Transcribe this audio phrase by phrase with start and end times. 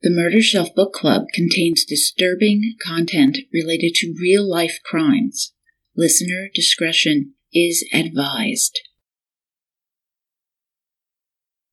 [0.00, 5.52] The Murder Shelf Book Club contains disturbing content related to real life crimes.
[5.96, 8.78] Listener discretion is advised.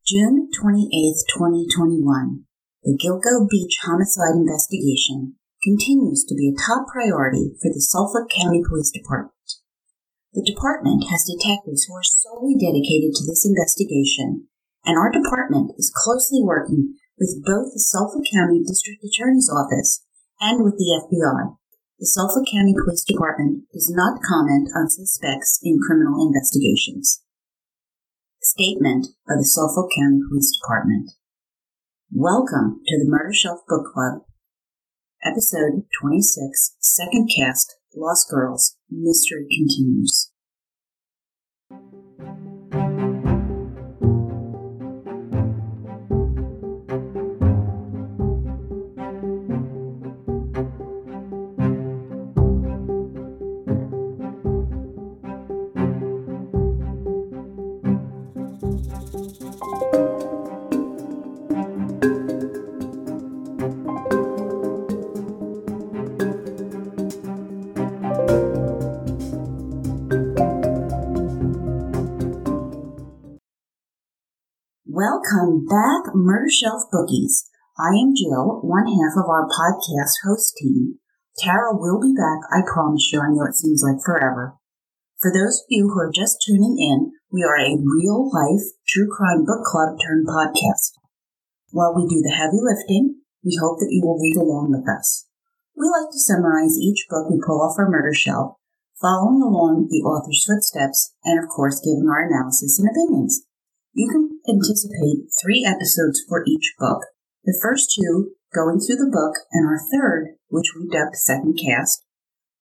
[0.07, 0.89] June 28,
[1.37, 2.45] 2021.
[2.81, 8.63] The Gilgo Beach homicide investigation continues to be a top priority for the Suffolk County
[8.67, 9.61] Police Department.
[10.33, 14.49] The department has detectives who are solely dedicated to this investigation,
[14.83, 20.03] and our department is closely working with both the Suffolk County District Attorney's Office
[20.39, 21.55] and with the FBI.
[21.99, 27.23] The Suffolk County Police Department does not comment on suspects in criminal investigations.
[28.41, 31.11] Statement of the Suffolk County Police Department.
[32.11, 34.27] Welcome to the Murder Shelf Book Club,
[35.23, 40.31] Episode 26, Second Cast, Lost Girls, Mystery Continues.
[75.05, 77.45] Welcome back, Murder Shelf Bookies.
[77.77, 80.97] I am Jill, one half of our podcast host team.
[81.37, 83.21] Tara will be back, I promise you.
[83.21, 84.57] I know it seems like forever.
[85.21, 89.05] For those of you who are just tuning in, we are a real life true
[89.05, 90.97] crime book club turned podcast.
[91.69, 95.29] While we do the heavy lifting, we hope that you will read along with us.
[95.77, 98.57] We like to summarize each book we pull off our murder shelf,
[98.99, 103.45] following along the author's footsteps, and of course giving our analysis and opinions.
[103.93, 107.01] You can anticipate three episodes for each book.
[107.43, 112.05] The first two going through the book, and our third, which we dubbed Second Cast,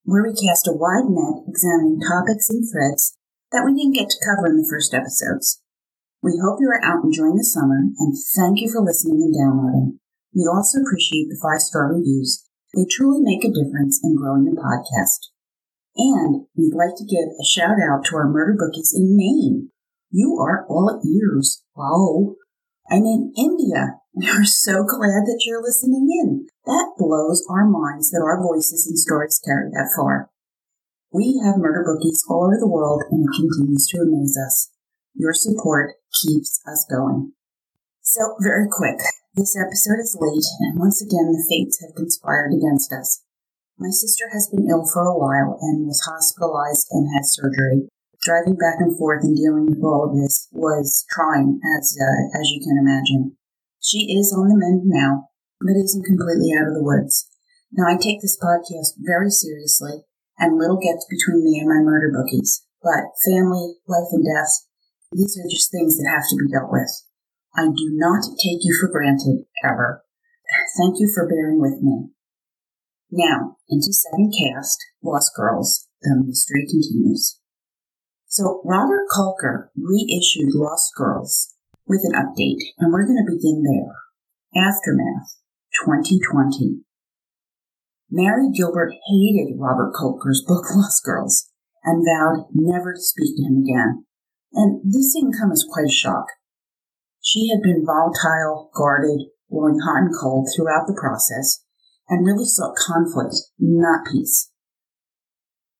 [0.04, 3.16] where we cast a wide net examining topics and threads
[3.52, 5.62] that we didn't get to cover in the first episodes.
[6.20, 10.00] We hope you are out enjoying the summer, and thank you for listening and downloading.
[10.34, 12.42] We also appreciate the five star reviews.
[12.74, 15.30] They truly make a difference in growing the podcast.
[15.94, 19.70] And we'd like to give a shout out to our murder bookies in Maine
[20.16, 21.63] you are all ears.
[21.76, 22.36] Wow.
[22.88, 26.46] And in India, we are so glad that you're listening in.
[26.66, 30.30] That blows our minds that our voices and stories carry that far.
[31.12, 34.70] We have murder bookies all over the world and it continues to amaze us.
[35.14, 37.32] Your support keeps us going.
[38.02, 38.98] So, very quick.
[39.34, 43.22] This episode is late, and once again, the fates have conspired against us.
[43.78, 47.88] My sister has been ill for a while and was hospitalized and had surgery
[48.24, 52.48] driving back and forth and dealing with all of this was trying, as uh, as
[52.48, 53.36] you can imagine.
[53.84, 55.28] She is on the mend now,
[55.60, 57.28] but isn't completely out of the woods.
[57.70, 60.08] Now, I take this podcast very seriously,
[60.38, 62.64] and little gets between me and my murder bookies.
[62.82, 64.68] But family, life, and death,
[65.12, 66.90] these are just things that have to be dealt with.
[67.56, 70.02] I do not take you for granted, ever.
[70.78, 72.10] Thank you for bearing with me.
[73.10, 77.38] Now, into second cast, Lost Girls, the mystery continues.
[78.34, 81.54] So Robert Kolker reissued Lost Girls
[81.86, 83.94] with an update, and we're going to begin there.
[84.58, 85.38] Aftermath
[85.86, 86.82] 2020.
[88.10, 91.48] Mary Gilbert hated Robert Kolker's book Lost Girls
[91.84, 94.04] and vowed never to speak to him again.
[94.52, 96.26] And this didn't come as quite a shock.
[97.22, 101.62] She had been volatile, guarded, blowing hot and cold throughout the process,
[102.08, 104.50] and really sought conflict, not peace.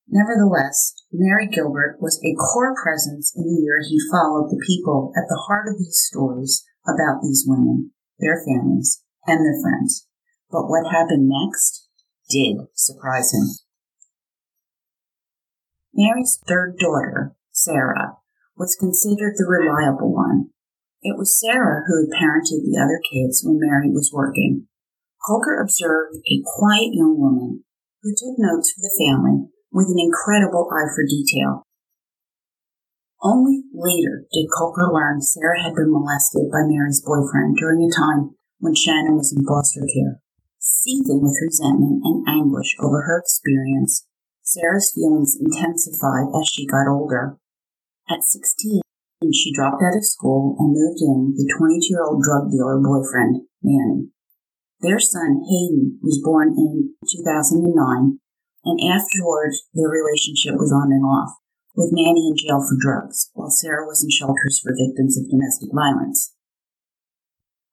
[0.06, 5.30] Nevertheless, Mary Gilbert was a core presence in the year he followed the people at
[5.30, 10.08] the heart of these stories about these women, their families, and their friends.
[10.50, 11.86] But what happened next
[12.28, 13.46] did surprise him.
[15.94, 18.18] Mary's third daughter, Sarah,
[18.56, 20.50] was considered the reliable one.
[21.00, 24.66] It was Sarah who had parented the other kids when Mary was working.
[25.22, 27.62] Kolker observed a quiet young woman
[28.02, 31.66] who took notes for the family with an incredible eye for detail.
[33.20, 38.38] Only later did Kolker learn Sarah had been molested by Mary's boyfriend during a time
[38.60, 40.22] when Shannon was in foster care.
[40.62, 44.06] Seething with resentment and anguish over her experience,
[44.42, 47.36] Sarah's feelings intensified as she got older.
[48.08, 48.80] At 16,
[49.32, 52.78] she dropped out of school and moved in with a 22 year old drug dealer
[52.78, 54.12] boyfriend, Manny.
[54.80, 58.20] Their son, Hayden, was born in 2009
[58.64, 61.36] and afterward their relationship was on and off,
[61.76, 65.70] with Manny in jail for drugs, while Sarah was in shelters for victims of domestic
[65.72, 66.32] violence.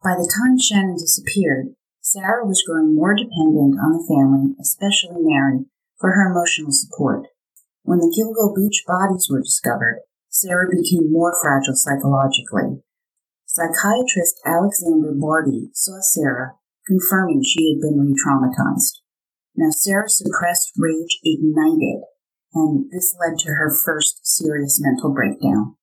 [0.03, 5.69] By the time Shannon disappeared, Sarah was growing more dependent on the family, especially Mary,
[5.99, 7.27] for her emotional support.
[7.83, 12.81] When the Gilgo Beach bodies were discovered, Sarah became more fragile psychologically.
[13.45, 16.55] Psychiatrist Alexander Bardey saw Sarah,
[16.87, 19.00] confirming she had been re traumatized.
[19.55, 22.03] Now, Sarah's suppressed rage ignited,
[22.53, 25.75] and this led to her first serious mental breakdown.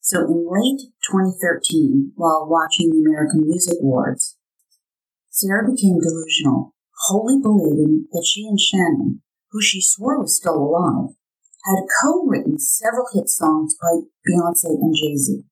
[0.00, 4.36] So, in late 2013, while watching the American Music Awards,
[5.30, 6.74] Sarah became delusional,
[7.06, 11.14] wholly believing that she and Shannon, who she swore was still alive,
[11.64, 15.44] had co-written several hit songs by Beyonce and Jay-Z.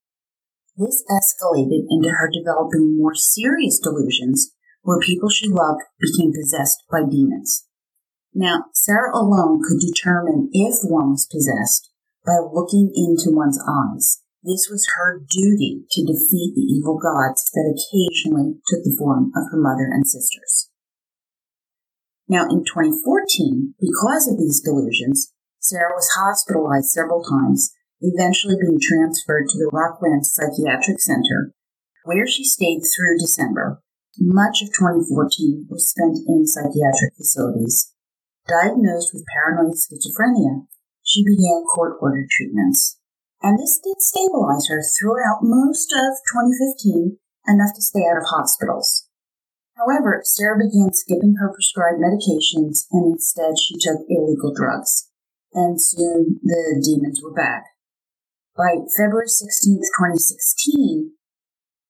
[0.76, 4.55] This escalated into her developing more serious delusions
[4.86, 7.66] where people she loved became possessed by demons.
[8.32, 11.90] Now, Sarah alone could determine if one was possessed
[12.24, 14.22] by looking into one's eyes.
[14.46, 19.50] This was her duty to defeat the evil gods that occasionally took the form of
[19.50, 20.70] her mother and sisters.
[22.28, 29.48] Now, in 2014, because of these delusions, Sarah was hospitalized several times, eventually being transferred
[29.48, 31.50] to the Rockland Psychiatric Center,
[32.04, 33.82] where she stayed through December.
[34.18, 37.92] Much of 2014 was spent in psychiatric facilities.
[38.48, 40.64] Diagnosed with paranoid schizophrenia,
[41.04, 42.98] she began court ordered treatments.
[43.42, 49.06] And this did stabilize her throughout most of 2015, enough to stay out of hospitals.
[49.76, 55.10] However, Sarah began skipping her prescribed medications and instead she took illegal drugs
[55.52, 57.64] and soon the demons were back.
[58.56, 61.12] By February 16, 2016,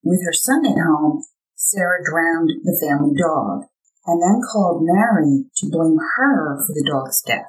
[0.02, 1.22] with her son at home,
[1.56, 3.64] Sarah drowned the family dog
[4.04, 7.48] and then called Mary to blame her for the dog's death.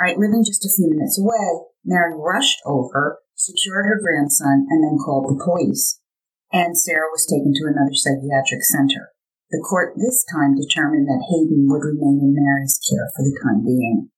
[0.00, 4.80] All right, living just a few minutes away, Mary rushed over, secured her grandson, and
[4.82, 6.00] then called the police.
[6.50, 9.12] And Sarah was taken to another psychiatric center.
[9.52, 13.60] The court this time determined that Hayden would remain in Mary's care for the time
[13.60, 14.08] being.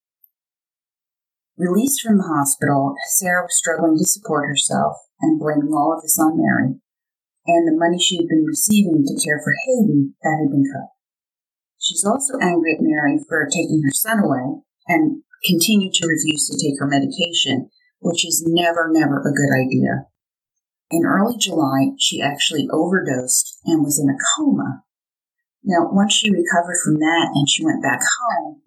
[1.59, 6.19] Released from the hospital, Sarah was struggling to support herself and blaming all of this
[6.19, 6.79] on Mary
[7.47, 10.91] and the money she had been receiving to care for Hayden that had been cut.
[11.79, 16.61] She's also angry at Mary for taking her son away and continued to refuse to
[16.61, 17.71] take her medication,
[18.01, 20.07] which is never, never a good idea.
[20.91, 24.85] In early July, she actually overdosed and was in a coma.
[25.63, 28.63] Now, once she recovered from that and she went back home,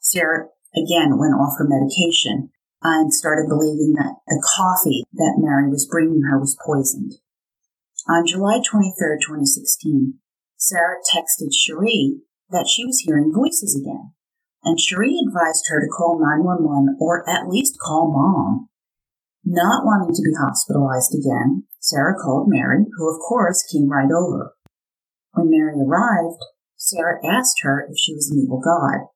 [0.00, 2.50] Sarah again went off her medication
[2.82, 7.14] and started believing that the coffee that Mary was bringing her was poisoned.
[8.08, 10.18] On July 23, 2016,
[10.56, 12.18] Sarah texted Cherie
[12.50, 14.12] that she was hearing voices again,
[14.64, 18.68] and Cherie advised her to call 911 or at least call mom.
[19.44, 24.54] Not wanting to be hospitalized again, Sarah called Mary, who of course came right over.
[25.34, 26.42] When Mary arrived,
[26.76, 29.06] Sarah asked her if she was an evil god,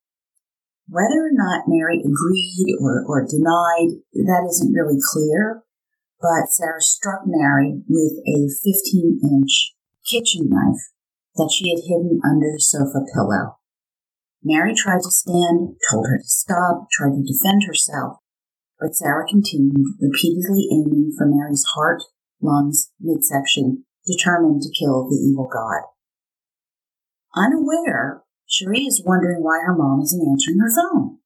[0.88, 5.64] whether or not Mary agreed or, or denied, that isn't really clear,
[6.26, 9.74] but Sarah struck Mary with a 15 inch
[10.10, 10.90] kitchen knife
[11.36, 13.58] that she had hidden under the sofa pillow.
[14.42, 18.18] Mary tried to stand, told her to stop, tried to defend herself,
[18.80, 22.02] but Sarah continued, repeatedly aiming for Mary's heart,
[22.42, 25.86] lungs, midsection, determined to kill the evil god.
[27.36, 31.18] Unaware Cherie is wondering why her mom isn't answering her phone.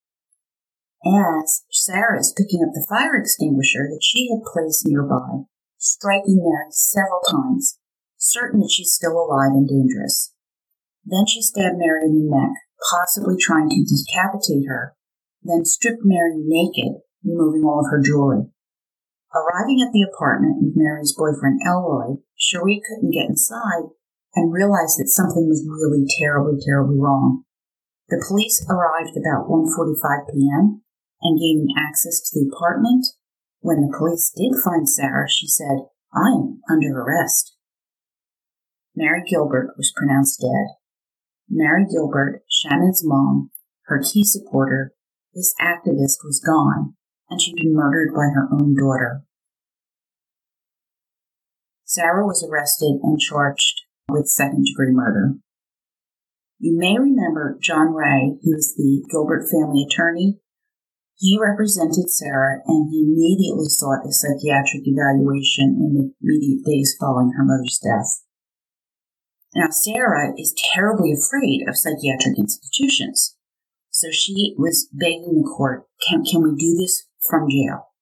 [1.01, 6.69] As Sarah is picking up the fire extinguisher that she had placed nearby, striking Mary
[6.71, 7.79] several times,
[8.19, 10.35] certain that she's still alive and dangerous.
[11.05, 12.53] Then she stabbed Mary in the neck,
[12.93, 14.95] possibly trying to decapitate her,
[15.43, 18.53] then stripped Mary naked, removing all of her jewelry.
[19.33, 23.89] Arriving at the apartment with Mary's boyfriend Elroy, Cherie couldn't get inside
[24.35, 27.45] and realized that something was really terribly, terribly wrong.
[28.11, 30.83] The police arrived about 1.45 p.m.
[31.23, 33.07] and gaining access to the apartment.
[33.61, 37.55] When the police did find Sarah, she said, I am under arrest.
[38.97, 40.77] Mary Gilbert was pronounced dead.
[41.49, 43.51] Mary Gilbert, Shannon's mom,
[43.85, 44.95] her key supporter,
[45.35, 46.95] this activist was gone,
[47.29, 49.23] and she'd been murdered by her own daughter.
[51.85, 55.35] Sarah was arrested and charged with second degree murder.
[56.59, 60.39] You may remember John Ray, he was the Gilbert family attorney.
[61.21, 67.33] He represented Sarah and he immediately sought a psychiatric evaluation in the immediate days following
[67.37, 68.25] her mother's death.
[69.55, 73.37] Now, Sarah is terribly afraid of psychiatric institutions.
[73.91, 77.93] So she was begging the court, can, can we do this from jail?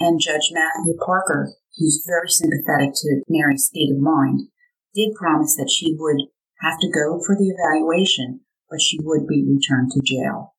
[0.00, 4.48] And Judge Matthew Parker, who's very sympathetic to Mary's state of mind,
[4.94, 6.26] did promise that she would
[6.62, 10.53] have to go for the evaluation, but she would be returned to jail.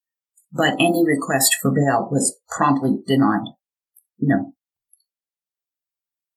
[0.56, 3.52] But any request for bail was promptly denied.
[4.20, 4.54] No.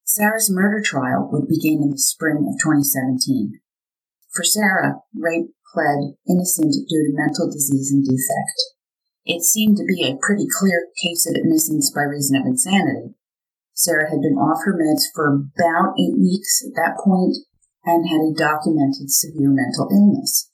[0.03, 3.61] Sarah's murder trial would begin in the spring of 2017.
[4.33, 8.59] For Sarah, Ray pled innocent due to mental disease and defect.
[9.23, 13.15] It seemed to be a pretty clear case of innocence by reason of insanity.
[13.73, 17.37] Sarah had been off her meds for about eight weeks at that point
[17.85, 20.48] and had a documented severe mental illness.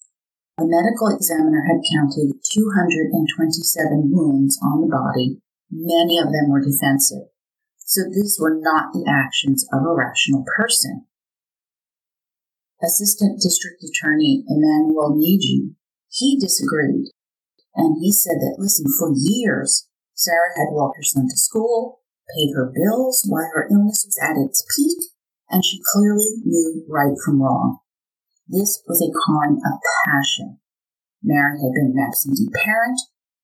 [0.58, 5.42] A medical examiner had counted 227 wounds on the body.
[5.70, 7.28] Many of them were defensive.
[7.80, 11.08] So these were not the actions of a rational person.
[12.82, 15.76] Assistant District Attorney Emmanuel Nneji,
[16.10, 17.12] he disagreed.
[17.76, 22.00] And he said that, listen, for years, Sarah had walked her son to school,
[22.34, 25.12] paid her bills while her illness was at its peak,
[25.50, 27.80] and she clearly knew right from wrong.
[28.48, 30.60] This was a crime of passion.
[31.24, 33.00] Mary had been an absentee parent.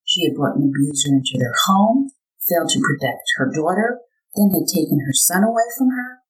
[0.05, 3.99] She had brought an abuser into their home, failed to protect her daughter,
[4.35, 6.21] then had taken her son away from her,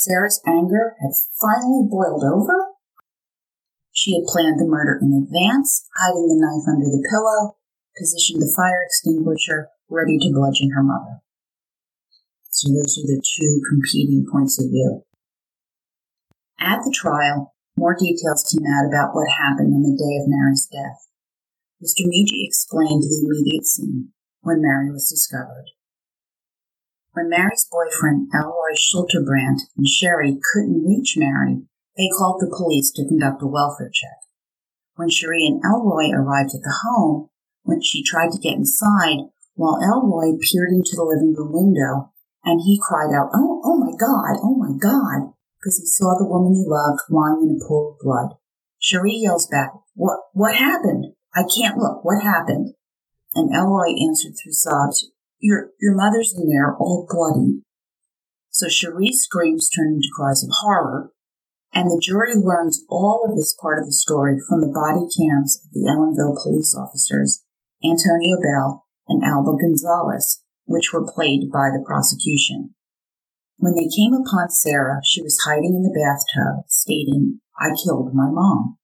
[0.00, 2.72] Sarah's anger had finally boiled over.
[3.92, 7.58] She had planned the murder in advance, hiding the knife under the pillow,
[7.98, 11.20] positioned the fire extinguisher ready to bludgeon her mother.
[12.48, 15.04] So those are the two competing points of view.
[16.58, 20.68] At the trial, more details came out about what happened on the day of Mary's
[20.68, 21.08] death.
[21.80, 22.04] Mr.
[22.04, 24.12] Nneji explained the immediate scene
[24.44, 25.72] when Mary was discovered.
[27.16, 31.64] When Mary's boyfriend, Elroy Schulterbrandt, and Sherry couldn't reach Mary,
[31.96, 34.28] they called the police to conduct a welfare check.
[34.96, 37.30] When Sherry and Elroy arrived at the home,
[37.62, 42.12] when she tried to get inside, while Elroy peered into the living room window,
[42.44, 46.26] and he cried out, Oh, oh my God, oh my God, because he saw the
[46.26, 48.36] woman he loved lying in a pool of blood.
[48.78, 51.12] Sherry yells back, What, what happened?
[51.34, 52.04] I can't look.
[52.04, 52.74] What happened?
[53.34, 57.62] And Elroy answered through sobs, your, your mother's in there all bloody.
[58.50, 61.12] So Cherie's screams turn into cries of horror,
[61.72, 65.62] and the jury learns all of this part of the story from the body cams
[65.64, 67.44] of the Ellenville police officers,
[67.82, 72.74] Antonio Bell and Alba Gonzalez, which were played by the prosecution.
[73.60, 78.30] When they came upon Sarah, she was hiding in the bathtub, stating, I killed my
[78.30, 78.78] mom.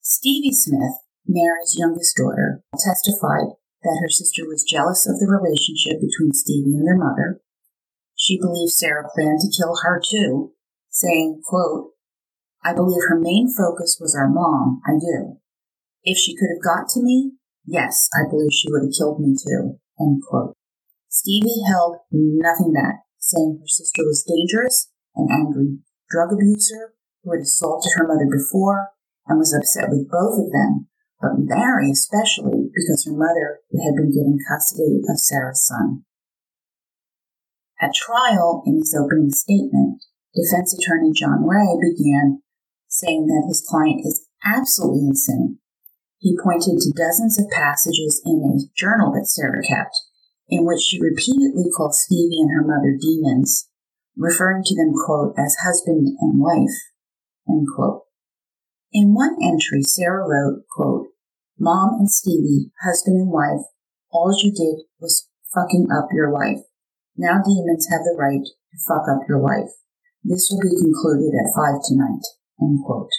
[0.00, 6.32] Stevie Smith, Mary's youngest daughter, testified that her sister was jealous of the relationship between
[6.32, 7.40] Stevie and their mother.
[8.14, 10.52] She believed Sarah planned to kill her too,
[10.88, 11.90] saying, quote,
[12.62, 15.38] I believe her main focus was our mom, I do.
[16.04, 17.32] If she could have got to me,
[17.66, 20.57] yes, I believe she would have killed me too, end quote.
[21.18, 27.42] Stevie held nothing back, saying her sister was dangerous and angry drug abuser who had
[27.42, 28.90] assaulted her mother before
[29.26, 30.86] and was upset with both of them
[31.20, 36.04] but Mary especially because her mother had been given custody of Sarah's son.
[37.80, 40.02] At trial, in his opening statement,
[40.34, 42.42] defense attorney John Ray began
[42.88, 45.58] saying that his client is absolutely insane.
[46.18, 49.94] He pointed to dozens of passages in a journal that Sarah kept,
[50.48, 53.68] in which she repeatedly called Stevie and her mother demons,
[54.16, 56.74] referring to them, quote, as husband and wife,
[57.48, 58.02] end quote.
[58.92, 61.08] In one entry, Sarah wrote, quote,
[61.58, 63.66] Mom and Stevie, husband and wife,
[64.10, 66.64] all you did was fucking up your life.
[67.16, 69.70] Now demons have the right to fuck up your life.
[70.24, 72.24] This will be concluded at five tonight.
[72.60, 73.10] End quote.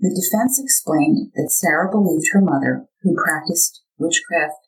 [0.00, 4.58] The defense explained that Sarah believed her mother, who practiced witchcraft,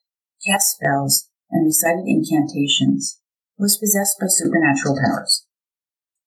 [0.46, 3.20] cast spells, and recited incantations,
[3.58, 5.46] was possessed by supernatural powers.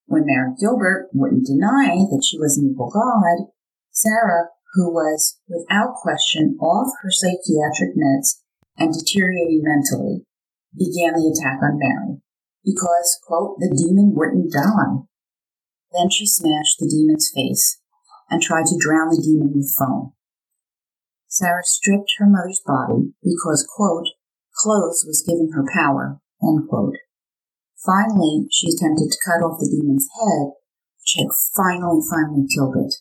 [0.06, 3.52] When Mary Gilbert wouldn't deny that she was an evil god,
[3.92, 8.40] Sarah, who was without question off her psychiatric meds
[8.78, 10.26] and deteriorating mentally,
[10.78, 12.22] began the attack on Mary
[12.64, 15.04] because, quote, the demon wouldn't die.
[15.92, 17.80] Then she smashed the demon's face
[18.30, 20.14] and tried to drown the demon with foam.
[21.28, 24.08] Sarah stripped her mother's body because, quote,
[24.56, 26.96] clothes was giving her power, end quote.
[27.86, 30.56] Finally, she attempted to cut off the demon's head,
[31.00, 32.96] which had finally, finally killed it.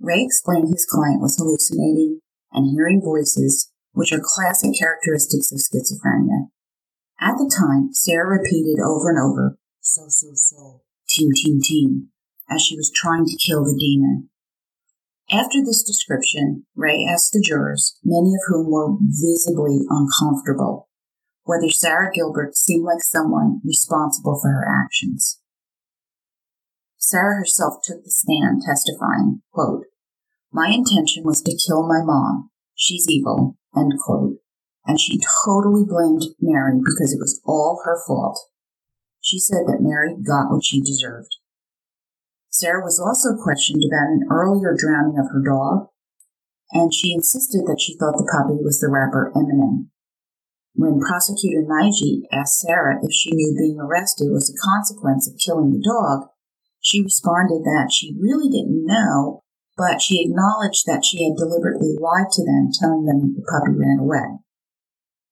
[0.00, 2.20] Ray explained his client was hallucinating
[2.52, 6.50] and hearing voices, which are classic characteristics of schizophrenia.
[7.20, 12.08] At the time, Sarah repeated over and over, so, so, so, team, team, team,
[12.50, 14.28] as she was trying to kill the demon.
[15.30, 20.88] After this description, Ray asked the jurors, many of whom were visibly uncomfortable,
[21.44, 25.40] whether Sarah Gilbert seemed like someone responsible for her actions.
[26.98, 29.84] Sarah herself took the stand testifying, quote,
[30.52, 32.50] My intention was to kill my mom.
[32.74, 34.36] She's evil, end quote.
[34.86, 38.38] And she totally blamed Mary because it was all her fault.
[39.20, 41.36] She said that Mary got what she deserved.
[42.52, 45.88] Sarah was also questioned about an earlier drowning of her dog,
[46.72, 49.88] and she insisted that she thought the puppy was the rapper Eminem.
[50.74, 55.72] When prosecutor Nneji asked Sarah if she knew being arrested was a consequence of killing
[55.72, 56.28] the dog,
[56.78, 59.40] she responded that she really didn't know,
[59.76, 63.96] but she acknowledged that she had deliberately lied to them, telling them the puppy ran
[63.98, 64.44] away.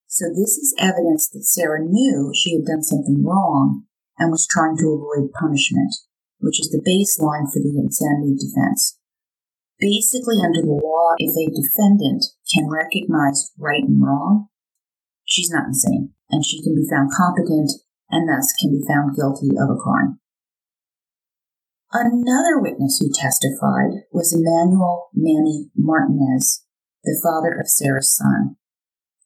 [0.06, 3.84] So this is evidence that Sarah knew she had done something wrong
[4.18, 5.92] and was trying to avoid punishment,
[6.40, 8.98] which is the baseline for the insanity defense.
[9.78, 14.48] Basically, under the law, if a defendant can recognize right and wrong,
[15.24, 17.70] she's not insane, and she can be found competent
[18.10, 20.20] and thus can be found guilty of a crime.
[21.92, 26.64] Another witness who testified was Emmanuel Manny Martinez,
[27.02, 28.56] the father of Sarah's son.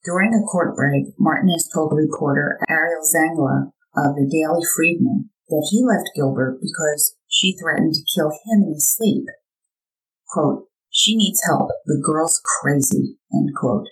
[0.04, 5.84] During a court break, Martinez told reporter Ariel Zangla of the Daily Freeman that he
[5.84, 9.24] left Gilbert because she threatened to kill him in his sleep.
[10.28, 11.70] Quote, she needs help.
[11.86, 13.88] The girl's crazy, end quote.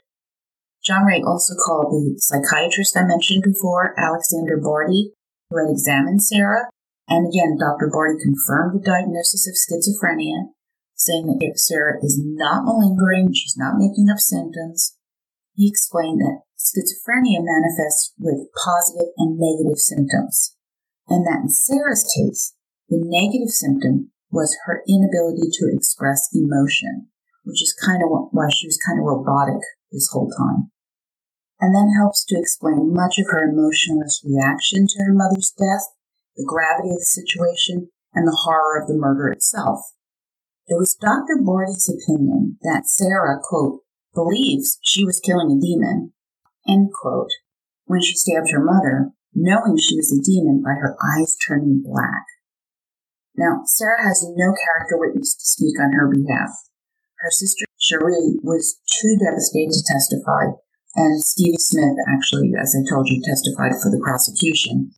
[0.85, 5.12] John Ray also called the psychiatrist I mentioned before, Alexander Bardey,
[5.50, 6.71] who had examined Sarah.
[7.09, 7.90] And again, Dr.
[7.92, 10.54] Bardey confirmed the diagnosis of schizophrenia,
[10.94, 14.97] saying that if Sarah is not malingering, she's not making up symptoms,
[15.54, 20.56] he explained that schizophrenia manifests with positive and negative symptoms,
[21.09, 22.54] and that in Sarah's case,
[22.88, 27.09] the negative symptom was her inability to express emotion,
[27.44, 30.71] which is kind of why she was kind of robotic this whole time.
[31.61, 35.94] And that helps to explain much of her emotionless reaction to her mother's death,
[36.37, 39.80] the gravity of the situation, and the horror of the murder itself.
[40.66, 41.38] It was Dr.
[41.40, 43.80] Bardey's opinion that Sarah, quote,
[44.15, 46.12] believes she was killing a demon,
[46.69, 47.30] end quote,
[47.84, 52.25] when she stabbed her mother, knowing she was a demon by her eyes turning black.
[53.36, 56.52] Now, Sarah has no character witness to speak on her behalf.
[57.21, 60.58] Her sister Cherie was too devastated to testify,
[60.95, 64.92] and Stevie Smith actually, as I told you, testified for the prosecution.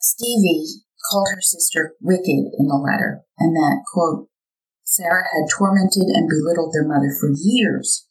[0.00, 4.28] Stevie called her sister wicked in the letter, and that, quote,
[4.82, 8.06] Sarah had tormented and belittled their mother for years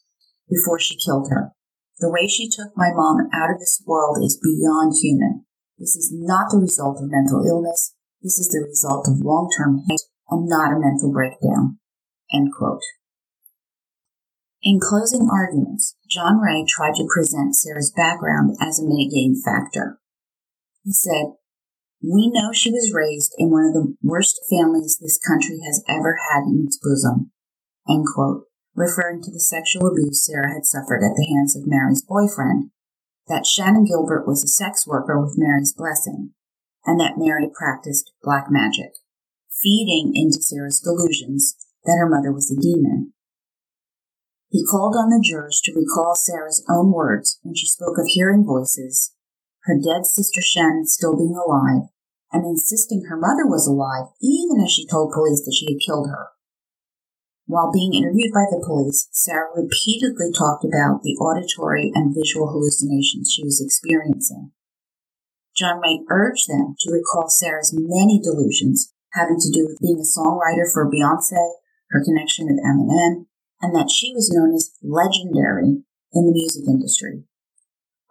[0.49, 1.54] before she killed her.
[1.99, 5.45] The way she took my mom out of this world is beyond human.
[5.79, 7.95] This is not the result of mental illness.
[8.21, 11.79] This is the result of long-term hate and not a mental breakdown.
[12.33, 12.81] End quote.
[14.61, 19.99] In closing arguments, John Ray tried to present Sarah's background as a mitigating factor.
[20.83, 21.37] He said,
[22.01, 26.17] We know she was raised in one of the worst families this country has ever
[26.31, 27.31] had in its bosom.
[27.87, 28.44] End quote
[28.75, 32.71] referring to the sexual abuse Sarah had suffered at the hands of Mary's boyfriend,
[33.27, 36.31] that Shannon Gilbert was a sex worker with Mary's blessing,
[36.85, 38.91] and that Mary practiced black magic,
[39.49, 43.13] feeding into Sarah's delusions that her mother was a demon.
[44.49, 48.45] He called on the jurors to recall Sarah's own words when she spoke of hearing
[48.45, 49.13] voices,
[49.63, 51.89] her dead sister Shannon still being alive,
[52.31, 56.09] and insisting her mother was alive even as she told police that she had killed
[56.09, 56.34] her.
[57.47, 63.31] While being interviewed by the police, Sarah repeatedly talked about the auditory and visual hallucinations
[63.31, 64.51] she was experiencing.
[65.55, 70.19] John Ray urged them to recall Sarah's many delusions having to do with being a
[70.19, 73.27] songwriter for Beyonce, her connection with Eminem,
[73.61, 77.23] and that she was known as legendary in the music industry.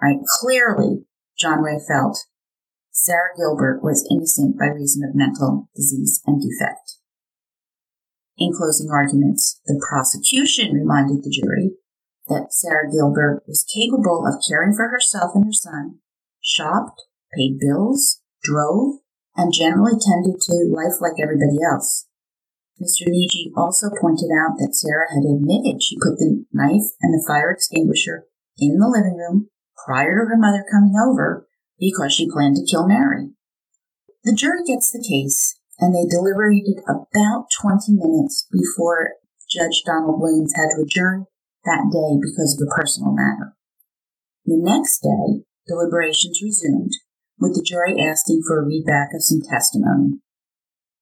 [0.01, 0.19] Right?
[0.41, 1.05] Clearly,
[1.37, 2.25] John Ray felt
[2.91, 6.99] Sarah Gilbert was innocent by reason of mental disease and defect.
[8.37, 11.77] In closing arguments, the prosecution reminded the jury
[12.29, 16.01] that Sarah Gilbert was capable of caring for herself and her son,
[16.41, 17.03] shopped,
[17.37, 19.01] paid bills, drove,
[19.37, 22.07] and generally tended to life like everybody else.
[22.83, 23.07] Mr.
[23.07, 27.53] Nneji also pointed out that Sarah had admitted she put the knife and the fire
[27.53, 28.27] extinguisher
[28.59, 29.49] in the living room
[29.87, 31.47] prior to her mother coming over
[31.79, 33.31] because she planned to kill Mary.
[34.25, 39.19] The jury gets the case and they deliberated about 20 minutes before
[39.51, 41.27] Judge Donald Williams had to adjourn
[41.65, 43.57] that day because of a personal matter.
[44.45, 46.93] The next day, deliberations resumed,
[47.39, 50.21] with the jury asking for a readback of some testimony.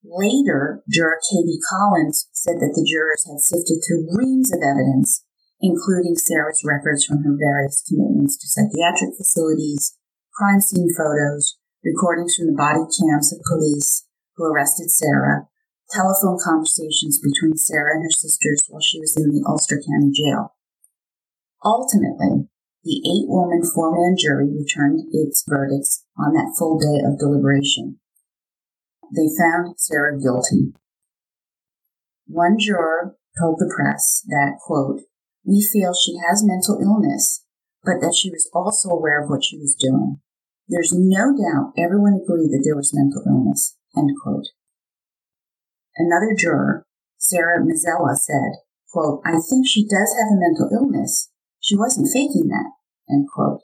[0.03, 5.25] Later, juror Katie Collins said that the jurors had sifted through reams of evidence,
[5.61, 9.97] including Sarah's records from her various commitments to psychiatric facilities,
[10.35, 14.07] crime scene photos, recordings from the body cams of police,
[14.37, 15.49] who arrested Sarah,
[15.91, 20.55] telephone conversations between Sarah and her sisters while she was in the Ulster County Jail.
[21.65, 22.49] Ultimately,
[22.85, 28.01] the eight woman four man jury returned its verdicts on that full day of deliberation.
[29.15, 30.73] They found Sarah guilty.
[32.27, 35.03] One juror told the press that, quote,
[35.45, 37.45] we feel she has mental illness,
[37.85, 40.21] but that she was also aware of what she was doing.
[40.69, 43.77] There's no doubt everyone agreed that there was mental illness.
[45.97, 46.87] Another juror,
[47.19, 52.49] Sarah Mazzella, said, quote, I think she does have a mental illness, she wasn't faking
[52.49, 52.73] that.
[53.09, 53.61] End quote.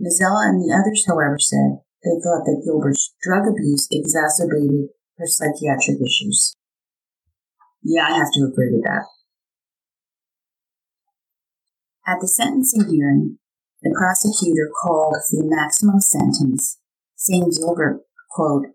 [0.00, 5.98] Mazzella and the others, however, said they thought that Gilbert's drug abuse exacerbated her psychiatric
[6.00, 6.56] issues.
[7.82, 9.04] Yeah, I have to agree with that.
[12.06, 13.38] At the sentencing hearing,
[13.82, 16.78] the prosecutor called for the maximum sentence,
[17.16, 18.66] saying Gilbert, quote,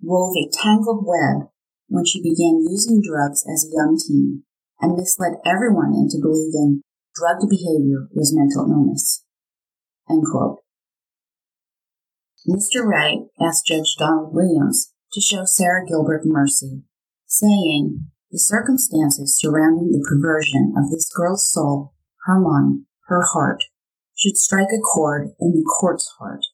[0.00, 1.48] wove a tangled web
[1.88, 4.44] when she began using drugs as a young teen
[4.80, 6.82] and misled everyone into believing
[7.14, 9.24] drugged behavior was mental illness.
[10.08, 10.58] End quote.
[12.46, 12.86] Mr.
[12.86, 16.82] Ray asked Judge Donald Williams to show Sarah Gilbert mercy,
[17.26, 21.94] saying, The circumstances surrounding the perversion of this girl's soul,
[22.26, 23.64] her mind, her heart,
[24.16, 26.44] should strike a chord in the court's heart.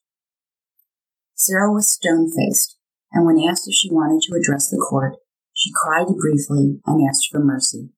[1.35, 2.74] Sarah was stone faced,
[3.15, 5.15] and when asked if she wanted to address the court,
[5.53, 7.89] she cried briefly and asked for mercy.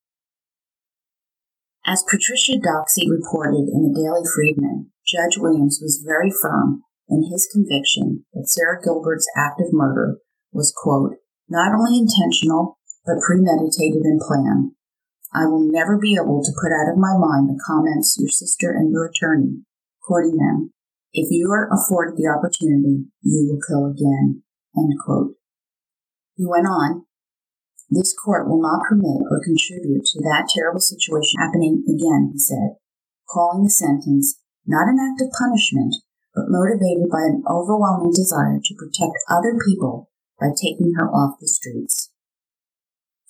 [1.84, 7.48] As Patricia Doxsey reported in the Daily Freeman, Judge Williams was very firm in his
[7.50, 10.18] conviction that Sarah Gilbert's act of murder
[10.52, 11.16] was, quote,
[11.48, 14.72] not only intentional, but premeditated and planned.
[15.34, 18.70] I will never be able to put out of my mind the comments your sister
[18.70, 19.64] and your attorney,
[20.00, 20.72] quoting them,
[21.12, 24.42] if you are afforded the opportunity, you will kill again.
[26.36, 27.08] He went on,
[27.90, 32.76] this court will not permit or contribute to that terrible situation happening again, he said,
[33.28, 34.38] calling the sentence
[34.68, 35.96] not an act of punishment,
[36.34, 41.48] but motivated by an overwhelming desire to protect other people by taking her off the
[41.48, 42.12] streets.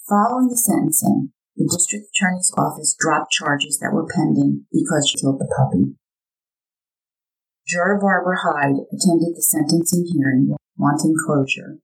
[0.08, 5.38] Following the sentencing, the district attorney's office dropped charges that were pending because she killed
[5.38, 5.94] the puppy.
[7.68, 11.78] Juror Barbara Hyde attended the sentencing hearing, wanting closure.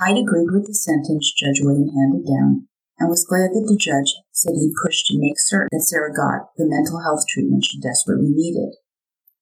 [0.00, 2.66] Hyde agreed with the sentence Judge William handed down
[2.98, 6.56] and was glad that the judge said he'd pushed to make certain that Sarah got
[6.56, 8.76] the mental health treatment she desperately needed.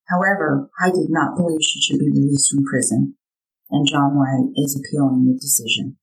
[0.08, 3.14] However, Hyde did not believe she should be released from prison,
[3.70, 5.98] and John Ray is appealing the decision.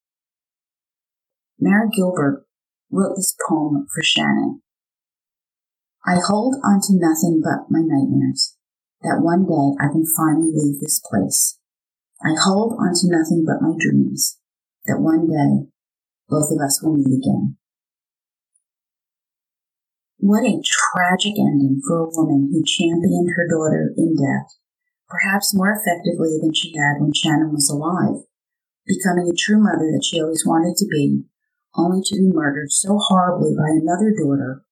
[1.60, 2.46] Mary Gilbert
[2.92, 4.62] wrote this poem for Shannon.
[6.06, 8.56] I hold on to nothing but my nightmares,
[9.02, 11.58] that one day I can finally leave this place.
[12.24, 14.40] I hold on to nothing but my dreams
[14.86, 15.68] that one day
[16.30, 17.58] both of us will meet again.
[20.18, 24.58] What a tragic ending for a woman who championed her daughter in death,
[25.08, 28.24] perhaps more effectively than she had when Shannon was alive,
[28.88, 31.26] becoming a true mother that she always wanted to be,
[31.76, 34.64] only to be murdered so horribly by another daughter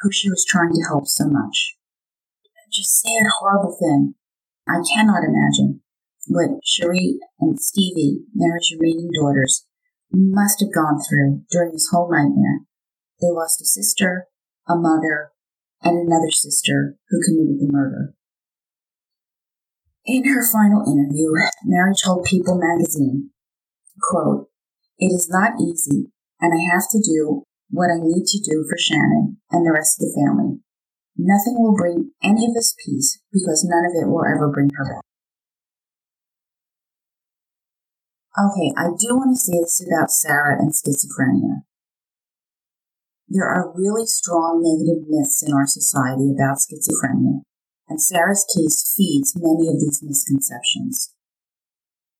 [0.00, 1.76] who she was trying to help so much.
[2.72, 4.14] Just sad, horrible thing.
[4.68, 5.80] I cannot imagine
[6.26, 9.66] what Cherie and Stevie, Mary's remaining daughters,
[10.12, 12.60] must have gone through during this whole nightmare.
[13.20, 14.26] They lost a sister,
[14.68, 15.32] a mother,
[15.82, 18.14] and another sister who committed the murder.
[20.06, 21.30] In her final interview,
[21.64, 23.30] Mary told People magazine,
[24.00, 24.48] quote,
[24.98, 28.76] It is not easy, and I have to do what I need to do for
[28.78, 30.58] Shannon and the rest of the family.
[31.16, 34.84] Nothing will bring any of us peace because none of it will ever bring her
[34.84, 35.09] back.
[38.38, 41.66] Okay, I do want to say this about Sarah and schizophrenia.
[43.26, 47.42] There are really strong negative myths in our society about schizophrenia,
[47.88, 51.10] and Sarah's case feeds many of these misconceptions.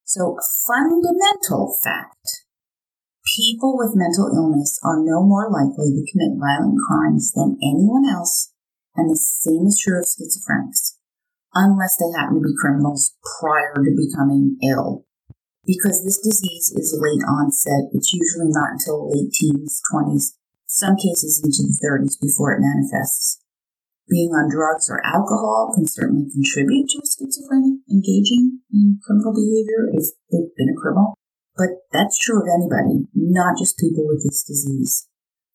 [0.02, 0.34] So,
[0.66, 2.42] fundamental fact
[3.38, 8.50] people with mental illness are no more likely to commit violent crimes than anyone else,
[8.96, 10.98] and the same is true of schizophrenics,
[11.54, 15.06] unless they happen to be criminals prior to becoming ill
[15.66, 21.42] because this disease is late onset, it's usually not until late teens, 20s, some cases
[21.44, 23.42] into the 30s before it manifests.
[24.08, 29.86] Being on drugs or alcohol can certainly contribute to a schizophrenic engaging in criminal behavior
[29.94, 31.14] if they've been a criminal,
[31.54, 35.06] but that's true of anybody, not just people with this disease.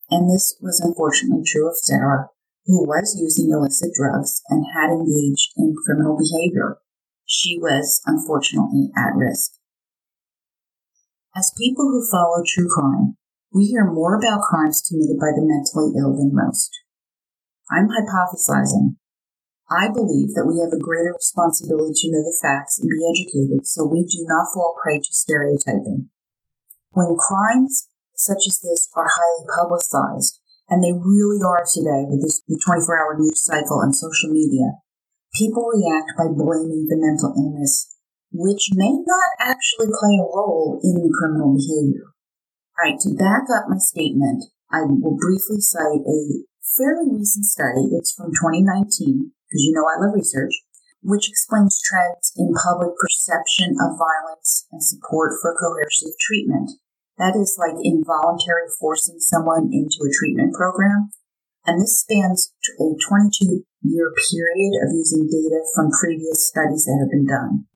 [0.08, 2.30] And this was unfortunately true of Sarah,
[2.64, 6.78] who was using illicit drugs and had engaged in criminal behavior.
[7.26, 9.52] She was unfortunately at risk.
[11.36, 13.20] As people who follow true crime,
[13.52, 16.72] we hear more about crimes committed by the mentally ill than most.
[17.68, 18.96] I'm hypothesizing.
[19.68, 23.68] I believe that we have a greater responsibility to know the facts and be educated
[23.68, 26.08] so we do not fall prey to stereotyping.
[26.96, 32.40] When crimes such as this are highly publicized, and they really are today with this,
[32.48, 34.80] the 24 hour news cycle and social media,
[35.36, 37.92] people react by blaming the mental illness
[38.32, 42.12] which may not actually play a role in the criminal behavior.
[42.76, 46.20] All right, to back up my statement, I will briefly cite a
[46.76, 47.88] fairly recent study.
[47.96, 50.52] It's from 2019, because you know I love research,
[51.00, 56.70] which explains trends in public perception of violence and support for coercive treatment.
[57.18, 61.08] That is like involuntary forcing someone into a treatment program.
[61.64, 67.10] And this spans a 22 year period of using data from previous studies that have
[67.10, 67.66] been done.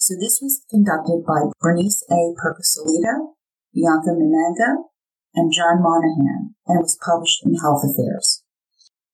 [0.00, 2.32] So this was conducted by Bernice A.
[2.40, 3.36] Pescosolido,
[3.76, 4.88] Bianca Manago,
[5.36, 8.42] and John Monahan, and was published in Health Affairs.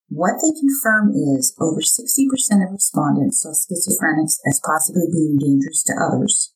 [0.06, 2.06] What they confirm is over 60%
[2.62, 6.54] of respondents saw schizophrenics as possibly being dangerous to others.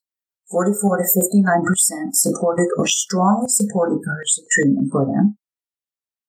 [0.48, 5.38] 44 to 59% supported or strongly supported coercive treatment for them.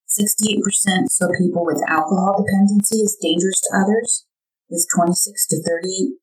[0.09, 4.25] 68% saw people with alcohol dependency as dangerous to others,
[4.71, 6.17] with 26 to 38%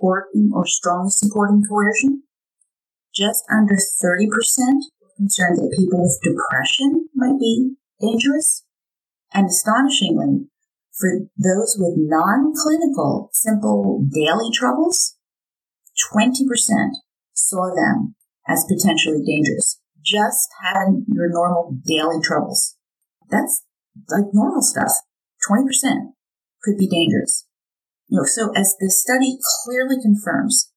[0.00, 2.22] supporting or strongly supporting coercion.
[3.14, 4.28] Just under 30%
[5.00, 8.64] were concerned that people with depression might be dangerous.
[9.32, 10.46] And astonishingly,
[10.98, 15.16] for those with non-clinical, simple daily troubles,
[16.12, 16.32] 20%
[17.32, 18.14] saw them
[18.48, 19.80] as potentially dangerous.
[20.02, 22.76] Just having your normal daily troubles.
[23.28, 23.64] That's
[24.08, 24.92] like normal stuff.
[25.48, 26.12] 20%
[26.62, 27.46] could be dangerous.
[28.10, 30.72] So as the study clearly confirms,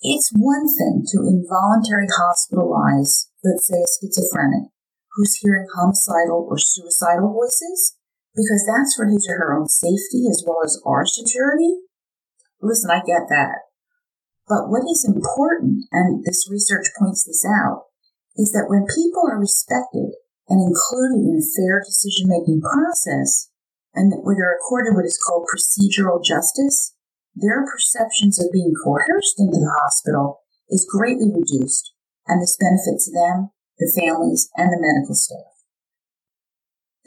[0.00, 4.72] it's one thing to involuntarily hospitalize, let's say, a schizophrenic
[5.12, 7.96] who's hearing homicidal or suicidal voices,
[8.34, 11.84] because that's for his or her own safety as well as our security.
[12.62, 13.68] Listen, I get that.
[14.48, 17.84] But what is important, and this research points this out,
[18.36, 20.16] is that when people are respected
[20.48, 23.49] and included in a fair decision making process,
[23.94, 26.94] and when they're accorded what is called procedural justice,
[27.34, 31.92] their perceptions of being coerced into the hospital is greatly reduced,
[32.26, 35.50] and this benefits them, the families, and the medical staff.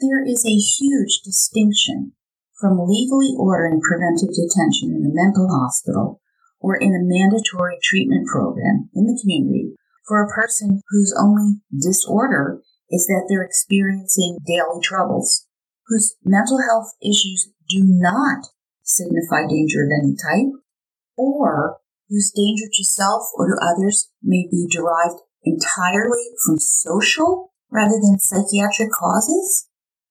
[0.00, 2.12] There is a huge distinction
[2.60, 6.20] from legally ordering preventive detention in a mental hospital
[6.60, 12.60] or in a mandatory treatment program in the community for a person whose only disorder
[12.90, 15.43] is that they're experiencing daily troubles
[15.86, 18.46] whose mental health issues do not
[18.82, 20.52] signify danger of any type,
[21.16, 27.96] or whose danger to self or to others may be derived entirely from social rather
[28.00, 29.68] than psychiatric causes?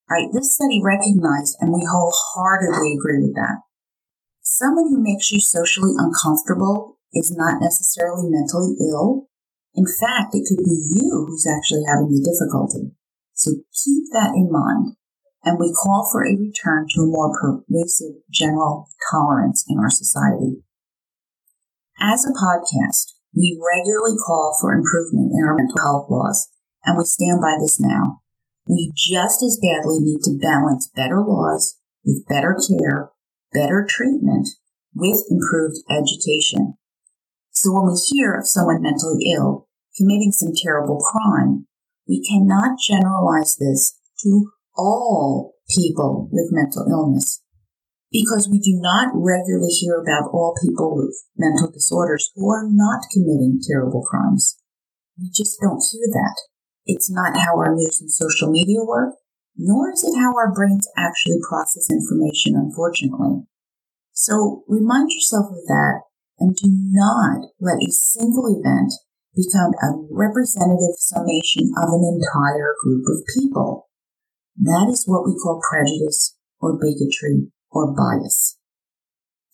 [0.09, 3.63] Right, this study recognized, and we wholeheartedly agree with that.
[4.41, 9.29] Someone who makes you socially uncomfortable is not necessarily mentally ill.
[9.73, 12.91] In fact, it could be you who's actually having the difficulty.
[13.33, 14.97] So keep that in mind
[15.43, 20.63] and we call for a return to a more pervasive general tolerance in our society.
[21.99, 26.49] As a podcast, we regularly call for improvement in our mental health laws,
[26.85, 28.21] and we stand by this now.
[28.67, 33.11] We just as badly need to balance better laws with better care,
[33.51, 34.47] better treatment,
[34.93, 36.77] with improved education.
[37.51, 41.67] So when we hear of someone mentally ill committing some terrible crime,
[42.07, 47.41] we cannot generalize this to all people with mental illness
[48.13, 53.01] because we do not regularly hear about all people with mental disorders who are not
[53.11, 54.61] committing terrible crimes.
[55.17, 56.37] We just don't hear that.
[56.85, 59.15] It's not how our news and social media work,
[59.57, 63.49] nor is it how our brains actually process information, unfortunately.
[64.11, 66.01] So remind yourself of that
[66.39, 68.93] and do not let a single event
[69.35, 73.89] become a representative summation of an entire group of people.
[74.57, 78.57] That is what we call prejudice or bigotry or bias.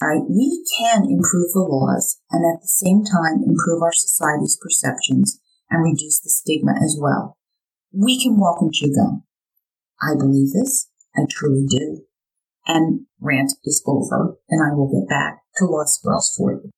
[0.01, 0.23] Right?
[0.29, 5.83] we can improve the laws and at the same time improve our society's perceptions and
[5.83, 7.37] reduce the stigma as well.
[7.91, 9.23] We can walk and chew gum.
[10.01, 10.87] I believe this.
[11.17, 12.03] I truly do.
[12.65, 16.71] And rant is over, and I will get back to Lost Girls for you.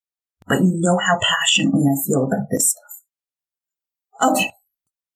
[0.48, 4.32] But you know how passionately I feel about this stuff.
[4.32, 4.52] Okay,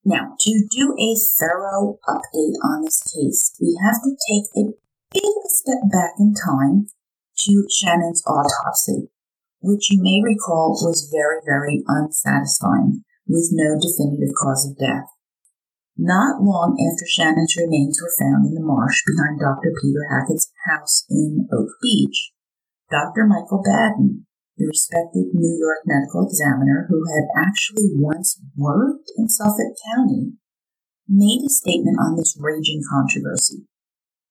[0.06, 4.70] now, to do a thorough update on this case, we have to take a
[5.12, 6.86] bit of a step back in time
[7.40, 9.10] to Shannon's autopsy,
[9.58, 15.10] which you may recall was very, very unsatisfying, with no definitive cause of death.
[15.98, 19.74] Not long after Shannon's remains were found in the marsh behind Dr.
[19.82, 22.30] Peter Hackett's house in Oak Beach,
[22.92, 23.26] Dr.
[23.26, 29.76] Michael Baden, the respected New York medical examiner who had actually once worked in Suffolk
[29.92, 30.32] County,
[31.08, 33.68] made a statement on this raging controversy.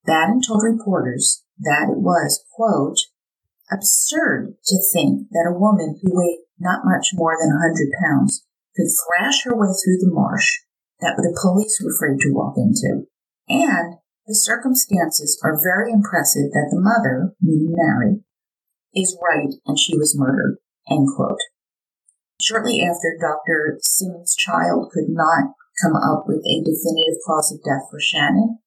[0.06, 2.98] Baden told reporters that it was, quote,
[3.72, 8.46] absurd to think that a woman who weighed not much more than a hundred pounds
[8.76, 10.62] could thrash her way through the marsh
[11.00, 13.06] that the police were afraid to walk into.
[13.48, 18.25] And the circumstances are very impressive that the mother, meaning Mary,
[18.96, 20.58] is right and she was murdered.
[20.90, 21.40] End quote.
[22.42, 23.80] Shortly after, Dr.
[23.82, 28.60] Simmons' child could not come up with a definitive cause of death for Shannon,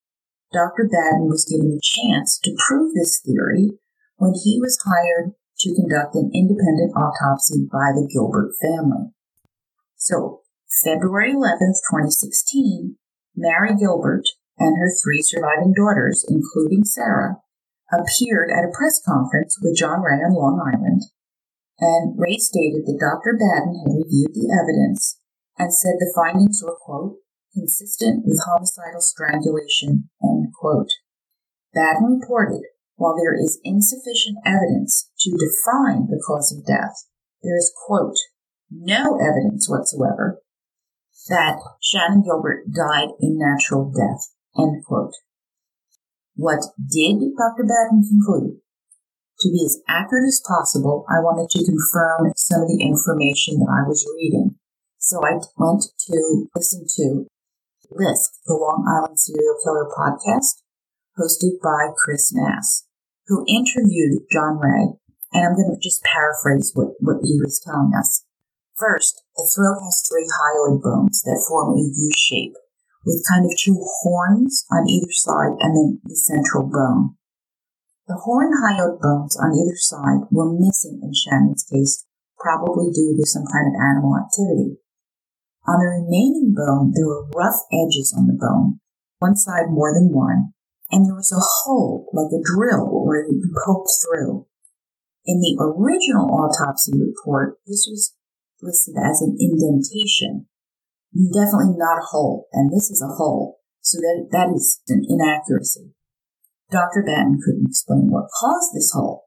[0.53, 0.89] Dr.
[0.91, 3.73] Baden was given a chance to prove this theory
[4.17, 9.13] when he was hired to conduct an independent autopsy by the Gilbert family.
[9.97, 10.43] So
[10.85, 12.97] February 11, 2016,
[13.37, 14.25] Mary Gilbert
[14.59, 17.37] and her three surviving daughters, including Sarah,
[17.93, 21.03] appeared at a press conference with John Ray on Long Island,
[21.81, 23.39] and Ray stated that Dr.
[23.39, 25.21] Baden had reviewed the evidence
[25.57, 27.17] and said the findings were, quote,
[27.55, 30.91] consistent with homicidal strangulation, end quote.
[31.75, 32.63] Baden reported,
[32.97, 37.07] while there is insufficient evidence to define the cause of death,
[37.43, 38.17] there is, quote,
[38.71, 40.43] no evidence whatsoever
[41.29, 44.33] that Shannon Gilbert died a natural death.
[44.59, 45.13] End quote.
[46.39, 47.67] What did Dr.
[47.67, 48.63] Baden conclude?
[49.43, 53.67] To be as accurate as possible, I wanted to confirm some of the information that
[53.67, 54.55] I was reading.
[54.99, 57.27] So I went to listen to
[57.91, 60.63] Lisk, the Long Island Serial Killer podcast,
[61.19, 62.87] hosted by Chris Nass,
[63.27, 64.95] who interviewed John Ray.
[65.35, 68.23] And I'm going to just paraphrase what, what he was telling us.
[68.79, 72.55] First, the throat has three hyoid bones that form a U shape,
[73.05, 77.15] with kind of two horns on either side and then the central bone.
[78.09, 82.07] The horn hyoid bones on either side were missing in Shannon's case,
[82.41, 84.81] probably due to some kind of animal activity.
[85.69, 88.81] On the remaining bone, there were rough edges on the bone,
[89.19, 90.55] one side more than one,
[90.91, 94.47] and there was a hole like a drill where it could be poked through.
[95.27, 98.17] In the original autopsy report, this was
[98.63, 100.49] listed as an indentation.
[101.15, 105.95] Definitely not a hole, and this is a hole, so that, that is an inaccuracy.
[106.71, 107.03] Dr.
[107.05, 109.25] Baden couldn't explain what caused this hole,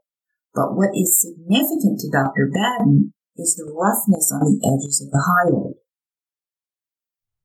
[0.54, 2.52] but what is significant to Dr.
[2.54, 5.82] Baden is the roughness on the edges of the hyoid.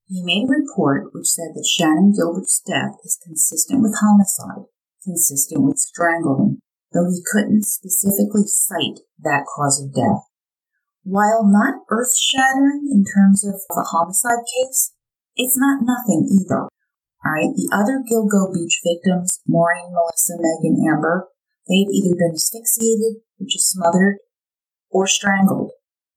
[0.06, 4.68] He made a report which said that Shannon Gilbert's death is consistent with homicide,
[5.02, 6.60] consistent with strangling,
[6.92, 10.25] though he couldn't specifically cite that cause of death.
[11.06, 14.90] While not earth shattering in terms of a homicide case,
[15.38, 16.66] it's not nothing either.
[17.22, 21.30] Alright, the other Gilgo Beach victims, Maureen, Melissa, Megan, Amber,
[21.70, 24.18] they've either been asphyxiated, which is smothered,
[24.90, 25.70] or strangled.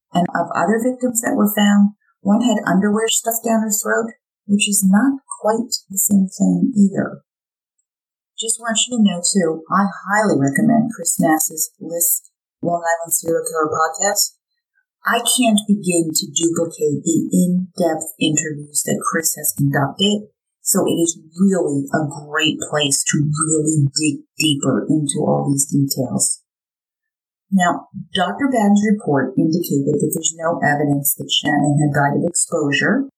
[0.09, 4.09] And of other victims that were found, one had underwear stuffed down her throat,
[4.49, 7.21] which is not quite the same thing either.
[8.41, 13.45] Just want you to know too, I highly recommend Chris Nass's LISK Long Island Serial
[13.45, 14.38] Killer podcast.
[15.05, 20.27] I can't begin to duplicate the in-depth interviews that Chris has conducted,
[20.61, 26.43] so it is really a great place to really dig deeper into all these details.
[27.51, 28.51] Now, Dr.
[28.51, 33.09] Baden's report indicated that there's no evidence that Shannon had died of exposure,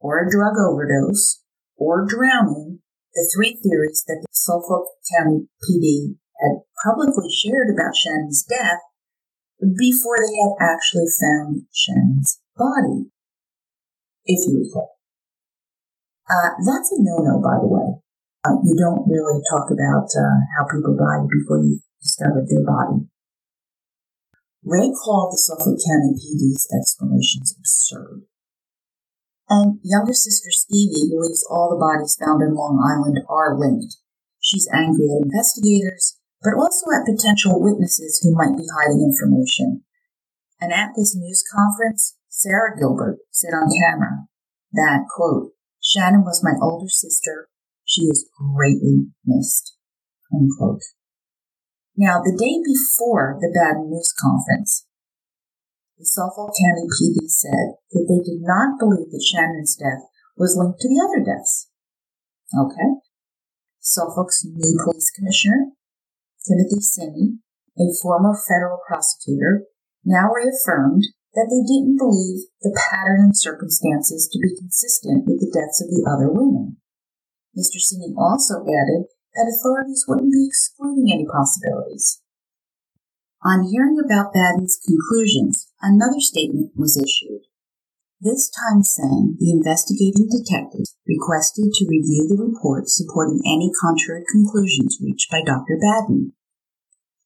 [0.00, 1.42] or a drug overdose,
[1.76, 2.80] or drowning,
[3.14, 8.80] the three theories that the Suffolk County PD had publicly shared about Shannon's death
[9.60, 13.10] before they had actually found Shannon's body,
[14.24, 14.98] if you recall.
[16.28, 18.00] Uh, that's a no-no, by the way.
[18.44, 23.08] Uh, you don't really talk about uh, how people died before you discovered their body.
[24.64, 28.24] Ray called the Suffolk County PD's explanations absurd.
[29.48, 33.96] And younger sister Stevie believes all the bodies found in Long Island are linked.
[34.40, 39.82] She's angry at investigators but also at potential witnesses who might be hiding information.
[40.60, 44.28] And at this news conference, Sarah Gilbert said on camera
[44.72, 47.48] that, quote, Shannon was my older sister.
[47.84, 49.76] She is greatly missed,
[50.32, 50.84] unquote.
[51.96, 54.86] Now, the day before the bad News Conference,
[55.96, 60.02] the Suffolk County PD said that they did not believe that Shannon's death
[60.36, 61.70] was linked to the other deaths.
[62.50, 62.98] Okay.
[63.78, 65.70] Suffolk's new police commissioner
[66.46, 67.40] Timothy Sini,
[67.80, 69.64] a former federal prosecutor,
[70.04, 75.50] now reaffirmed that they didn't believe the pattern and circumstances to be consistent with the
[75.50, 76.76] deaths of the other women.
[77.56, 77.80] Mr.
[77.80, 82.20] Sini also added that authorities wouldn't be excluding any possibilities.
[83.42, 87.42] On hearing about Baden's conclusions, another statement was issued.
[88.24, 94.96] This time saying the investigating detectives requested to review the report supporting any contrary conclusions
[94.96, 95.76] reached by Dr.
[95.76, 96.32] Baden.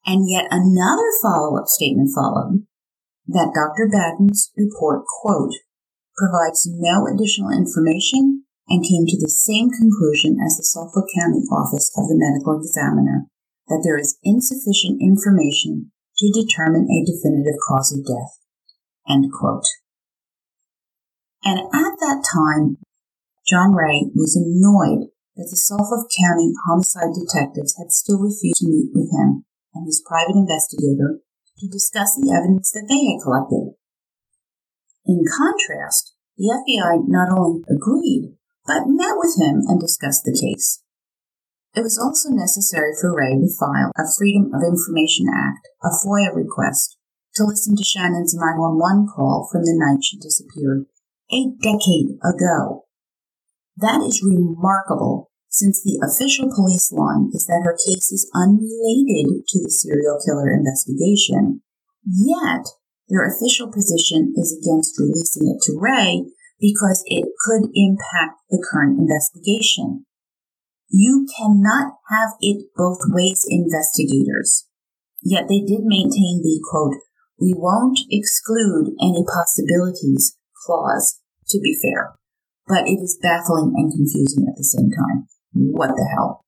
[0.03, 2.66] And yet another follow-up statement followed
[3.30, 3.86] that Dr.
[3.86, 5.55] Baden's report, quote,
[6.18, 11.94] provides no additional information and came to the same conclusion as the Suffolk County Office
[11.94, 13.30] of the Medical Examiner
[13.70, 18.42] that there is insufficient information to determine a definitive cause of death.
[19.07, 19.62] End quote.
[21.45, 22.78] And at that time,
[23.47, 28.91] John Ray was annoyed that the Suffolk County homicide detectives had still refused to meet
[28.93, 31.22] with him and his private investigator
[31.59, 33.78] to discuss the evidence that they had collected.
[35.07, 38.34] In contrast, the FBI not only agreed,
[38.66, 40.82] but met with him and discussed the case.
[41.74, 46.34] It was also necessary for Ray to file a Freedom of Information Act, a FOIA
[46.34, 46.99] request,
[47.36, 50.86] to listen to Shannon's 911 call from the night she disappeared
[51.31, 52.85] a decade ago.
[53.76, 59.59] That is remarkable since the official police line is that her case is unrelated to
[59.62, 61.62] the serial killer investigation.
[62.05, 62.68] Yet,
[63.09, 66.29] their official position is against releasing it to Ray
[66.61, 70.05] because it could impact the current investigation.
[70.91, 74.66] You cannot have it both ways, investigators.
[75.22, 76.95] Yet they did maintain the quote,
[77.41, 81.18] we won't exclude any possibilities clause,
[81.49, 82.14] to be fair.
[82.66, 85.28] But it is baffling and confusing at the same time.
[85.53, 86.44] What the hell?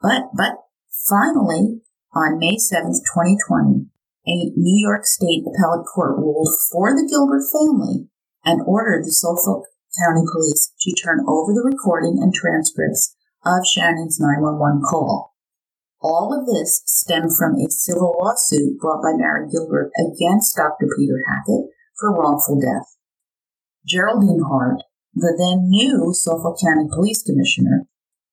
[0.00, 0.68] But, but,
[1.08, 1.80] finally,
[2.12, 3.86] on May 7th, 2020,
[4.26, 8.08] a New York State appellate court ruled for the Gilbert family
[8.44, 9.66] and ordered the Suffolk
[9.98, 15.34] County Police to turn over the recording and transcripts of Shannon's 911 call.
[16.00, 20.90] All of this stemmed from a civil lawsuit brought by Mary Gilbert against Dr.
[20.98, 22.86] Peter Hackett for wrongful death.
[23.86, 24.82] Geraldine Hart,
[25.14, 27.84] the then new Suffolk County Police Commissioner,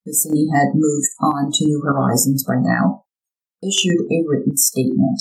[0.06, 3.06] the city had moved on to new horizons by now,
[3.62, 5.20] issued a written statement.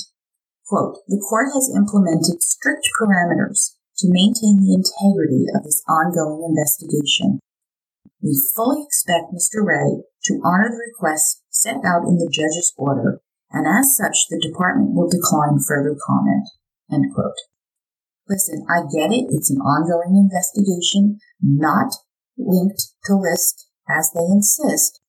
[0.66, 7.40] Quote, the court has implemented strict parameters to maintain the integrity of this ongoing investigation.
[8.20, 9.64] We fully expect Mr.
[9.64, 13.20] Ray to honor the requests set out in the judge's order,
[13.50, 16.46] and as such, the department will decline further comment.
[16.92, 17.34] End quote.
[18.28, 19.32] Listen, I get it.
[19.32, 21.96] It's an ongoing investigation, not
[22.36, 25.00] linked to LISK as they insist.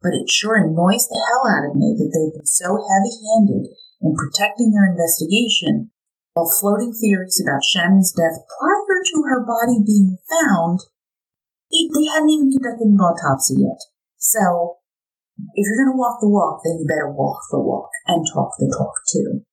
[0.00, 3.68] But it sure annoys the hell out of me that they've been so heavy handed
[4.00, 5.90] in protecting their investigation
[6.32, 10.80] while floating theories about Shannon's death prior to her body being found.
[11.68, 13.82] They hadn't even conducted an autopsy yet.
[14.16, 14.78] So,
[15.54, 18.54] if you're going to walk the walk, then you better walk the walk and talk
[18.58, 19.44] the talk too.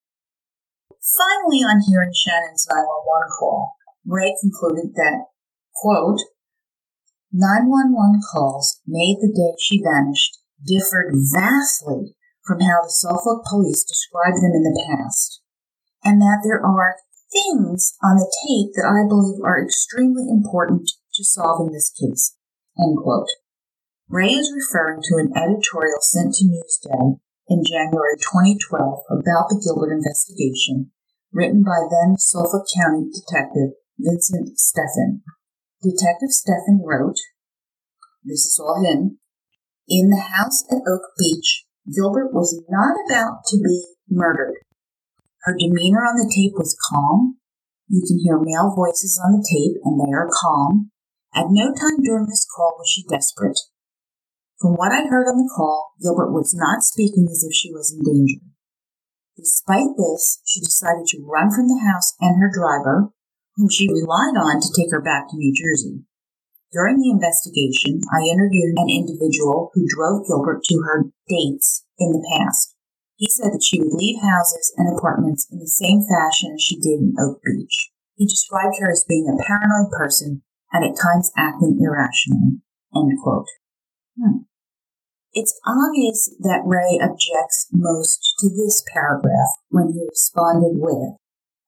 [1.15, 2.91] Finally, on hearing Shannon's 911
[3.39, 5.31] call, Ray concluded that,
[5.73, 6.19] quote,
[7.31, 14.43] 911 calls made the day she vanished differed vastly from how the Suffolk police described
[14.43, 15.39] them in the past,
[16.03, 16.99] and that there are
[17.31, 22.35] things on the tape that I believe are extremely important to solving this case.
[22.77, 23.31] End quote.
[24.09, 29.95] Ray is referring to an editorial sent to Newsday in January 2012 about the Gilbert
[29.95, 30.91] investigation
[31.35, 35.19] written by then Suffolk County Detective Vincent Steffen.
[35.83, 37.19] Detective Steffen wrote,
[38.23, 39.19] this is all him,
[39.87, 44.55] in the house at Oak Beach, Gilbert was not about to be murdered.
[45.43, 47.37] Her demeanor on the tape was calm.
[47.87, 50.89] You can hear male voices on the tape, and they are calm.
[51.35, 53.59] At no time during this call was she desperate.
[54.57, 57.93] From what I heard on the call, Gilbert was not speaking as if she was
[57.93, 58.54] in danger.
[59.37, 63.11] Despite this, she decided to run from the house and her driver,
[63.55, 66.03] whom she relied on to take her back to New Jersey.
[66.71, 72.23] During the investigation, I interviewed an individual who drove Gilbert to her dates in the
[72.35, 72.75] past.
[73.17, 76.75] He said that she would leave houses and apartments in the same fashion as she
[76.75, 77.91] did in Oak Beach.
[78.15, 82.59] He described her as being a paranoid person and at times acting irrationally.
[82.95, 83.47] End quote.
[84.19, 84.43] Hmm.
[85.35, 91.19] It's obvious that Ray objects most to this paragraph when he responded with,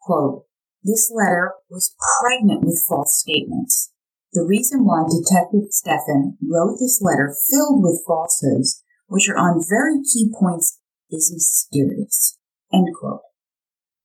[0.01, 0.45] quote,
[0.83, 3.91] this letter was pregnant with false statements.
[4.31, 9.99] The reason why Detective Steffen wrote this letter filled with falsehoods, which are on very
[10.01, 10.79] key points,
[11.11, 12.37] is mysterious.
[12.71, 13.21] End quote.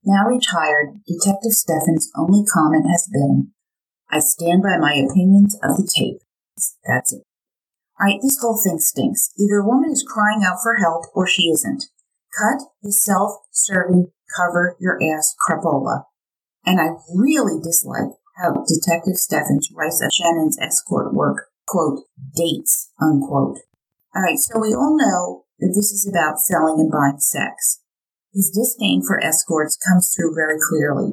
[0.04, 3.52] Now retired, Detective Steffen's only comment has been,
[4.10, 6.18] I stand by my opinions of the tape.
[6.84, 7.22] That's it.
[8.01, 9.30] Alright, this whole thing stinks.
[9.38, 11.84] Either a woman is crying out for help or she isn't.
[12.36, 16.05] Cut the self-serving cover your ass crapola.
[16.64, 22.01] And I really dislike how Detective Steffens writes of Shannon's escort work, quote,
[22.34, 23.59] dates, unquote.
[24.16, 27.80] Alright, so we all know that this is about selling and buying sex.
[28.32, 31.12] His disdain for escorts comes through very clearly.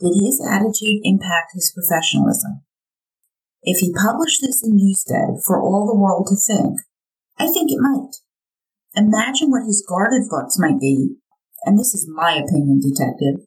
[0.00, 2.62] Did his attitude impact his professionalism?
[3.62, 6.78] If he published this in Newsday for all the world to think,
[7.38, 8.22] I think it might.
[8.94, 11.16] Imagine what his guarded thoughts might be,
[11.64, 13.46] and this is my opinion, detective.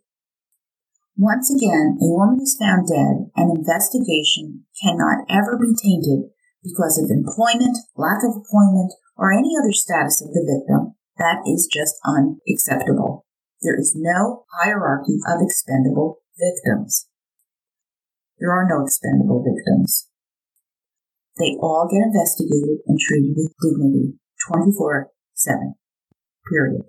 [1.17, 6.31] Once again, a woman is found dead, and investigation cannot ever be tainted
[6.63, 11.69] because of employment, lack of employment, or any other status of the victim that is
[11.71, 13.25] just unacceptable.
[13.61, 17.07] There is no hierarchy of expendable victims.
[18.41, 20.09] There are no expendable victims.
[21.37, 24.17] They all get investigated and treated with dignity
[24.49, 25.75] 24 7.
[26.49, 26.81] Period.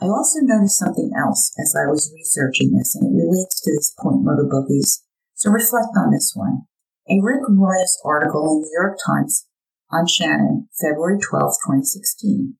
[0.00, 3.92] I also noticed something else as I was researching this, and it relates to this
[3.98, 5.02] point, Motor Bookies.
[5.34, 6.62] So reflect on this one.
[7.10, 9.48] A Rick Rojas article in the New York Times
[9.90, 12.54] on Shannon, February 12, 2016.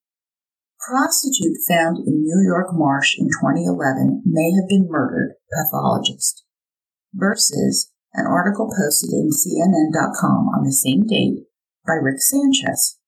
[0.90, 6.42] Prostitute found in New York marsh in 2011 may have been murdered, pathologist.
[7.14, 11.44] Versus an article posted in CNN.com on the same date
[11.86, 12.98] by Rick Sanchez.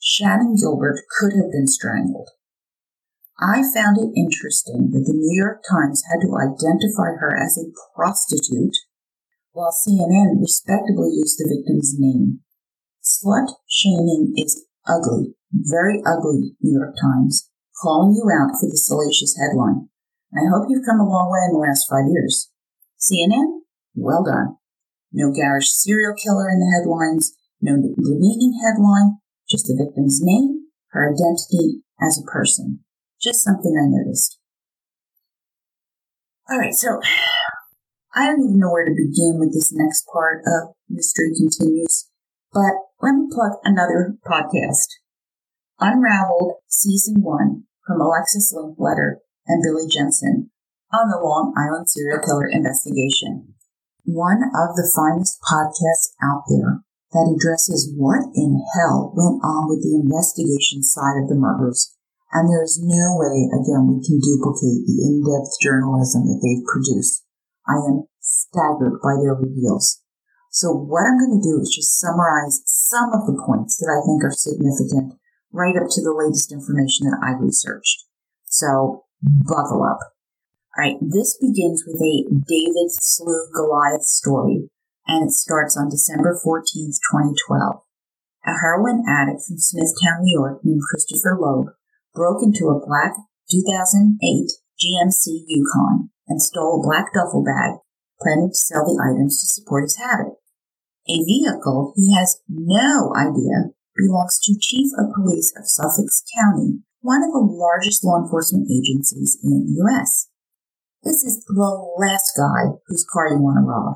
[0.00, 2.30] Shannon Gilbert could have been strangled.
[3.38, 7.72] I found it interesting that the New York Times had to identify her as a
[7.96, 8.76] prostitute,
[9.52, 12.40] while CNN respectably used the victim's name.
[13.02, 17.50] Slut shaming is ugly very ugly, New York Times,
[17.82, 19.88] calling you out for the salacious headline.
[20.34, 22.50] I hope you've come a long way in the last five years.
[23.00, 23.59] CNN?
[23.94, 24.56] Well done.
[25.12, 29.18] No garish serial killer in the headlines, no demeaning headline,
[29.50, 32.80] just the victim's name, her identity as a person.
[33.20, 34.38] Just something I noticed.
[36.50, 37.00] Alright, so
[38.14, 42.08] I don't even know where to begin with this next part of Mystery Continues,
[42.52, 44.98] but let me plug another podcast.
[45.78, 49.16] Unraveled Season 1 from Alexis Linkletter
[49.46, 50.50] and Billy Jensen
[50.92, 53.54] on the Long Island serial killer investigation.
[54.10, 56.82] One of the finest podcasts out there
[57.14, 61.94] that addresses what in hell went on with the investigation side of the murders.
[62.34, 67.22] And there is no way, again, we can duplicate the in-depth journalism that they've produced.
[67.70, 70.02] I am staggered by their reveals.
[70.50, 74.02] So what I'm going to do is just summarize some of the points that I
[74.02, 75.14] think are significant
[75.54, 78.10] right up to the latest information that I've researched.
[78.46, 80.02] So buckle up.
[80.78, 84.70] All right, this begins with a David slew Goliath story,
[85.04, 87.82] and it starts on December 14th, 2012.
[88.46, 91.74] A heroin addict from Smithtown, New York, named Christopher Loeb,
[92.14, 93.18] broke into a black
[93.50, 94.22] 2008
[94.78, 97.82] GMC Yukon and stole a black duffel bag,
[98.22, 100.38] planning to sell the items to support his habit.
[101.08, 106.06] A vehicle he has no idea belongs to Chief of Police of Suffolk
[106.38, 110.29] County, one of the largest law enforcement agencies in the U.S.
[111.02, 111.54] This is the
[111.96, 113.94] last guy whose car you want to rob.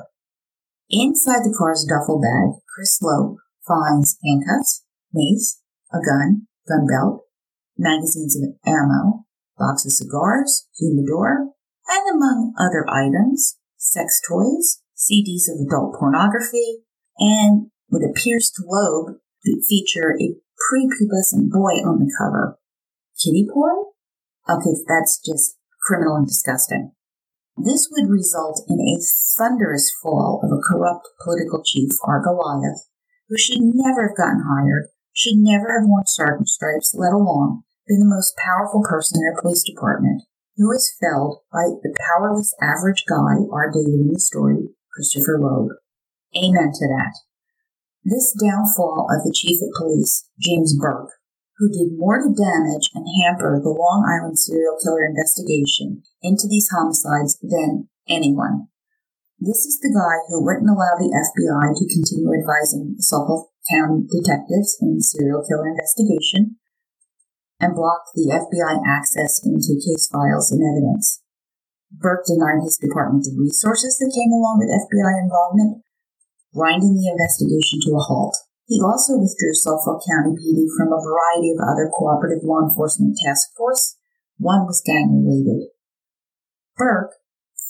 [0.89, 3.37] Inside the car's duffel bag, Chris Loeb
[3.67, 5.61] finds handcuffs, mace,
[5.93, 7.25] a gun, gun belt,
[7.77, 9.27] magazines of ammo,
[9.59, 11.53] box of cigars, humidor,
[11.89, 16.85] and among other items, sex toys, CDs of adult pornography,
[17.19, 19.17] and what appears to Loeb
[19.69, 22.59] feature a prepubescent boy on the cover.
[23.23, 23.77] Kitty porn?
[24.49, 26.93] Okay, that's just criminal and disgusting.
[27.57, 28.99] This would result in a
[29.39, 32.89] thunderous fall of a corrupt political chief, our Goliath,
[33.29, 38.01] who should never have gotten hired, should never have worn sergeant stripes, let alone been
[38.01, 40.23] the most powerful person in our police department,
[40.57, 45.69] who was felled by the powerless average guy, our David in the story, Christopher Loeb.
[46.35, 47.15] Amen to that.
[48.03, 51.13] This downfall of the chief of police, James Burke,
[51.59, 56.69] who did more to damage and hamper the Long Island serial killer investigation into these
[56.75, 58.69] homicides than anyone.
[59.39, 64.79] This is the guy who wouldn't allow the FBI to continue advising Suffolk County detectives
[64.83, 66.59] in the serial killer investigation
[67.61, 71.23] and blocked the FBI access into case files and evidence.
[71.91, 75.85] Burke denied his department the resources that came along with FBI involvement
[76.55, 78.37] grinding the investigation to a halt.
[78.67, 83.53] He also withdrew Suffolk County PD from a variety of other cooperative law enforcement task
[83.57, 83.97] force.
[84.39, 85.69] One was gang related.
[86.77, 87.13] Burke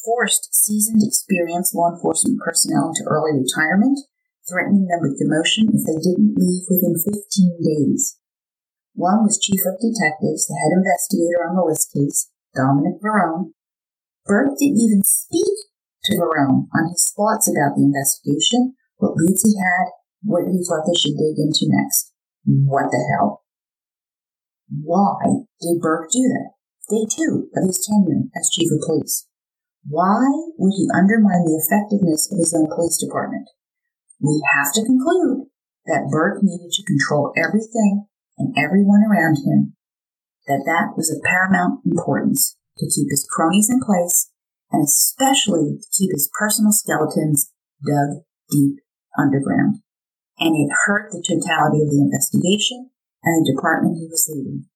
[0.05, 3.99] forced seasoned, experienced law enforcement personnel into early retirement,
[4.49, 7.11] threatening them with demotion if they didn't leave within 15
[7.59, 8.21] days.
[8.95, 13.51] One was Chief of Detectives, the head investigator on the LISK case, Dominic Varrone.
[14.25, 15.67] Burke didn't even speak
[16.05, 19.91] to Varrone on his thoughts about the investigation, what leads he had,
[20.25, 22.13] what he thought they should dig into next.
[22.45, 23.45] What the hell?
[24.69, 26.57] Why did Burke do that?
[26.89, 29.29] Day two of his tenure as chief of police.
[29.87, 30.25] Why
[30.57, 33.49] would he undermine the effectiveness of his own police department?
[34.21, 35.49] We have to conclude
[35.87, 38.07] that Burke needed to control everything
[38.39, 39.77] and everyone around him,
[40.47, 44.31] that that was of paramount importance to keep his cronies in place
[44.73, 47.53] and especially to keep his personal skeletons
[47.87, 48.81] dug deep
[49.19, 49.77] underground.
[50.39, 52.91] And it hurt the totality of the investigation
[53.23, 54.67] and the department he was leading.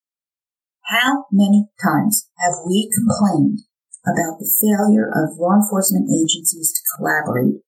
[0.86, 3.60] How many times have we complained
[4.06, 7.60] about the failure of law enforcement agencies to collaborate?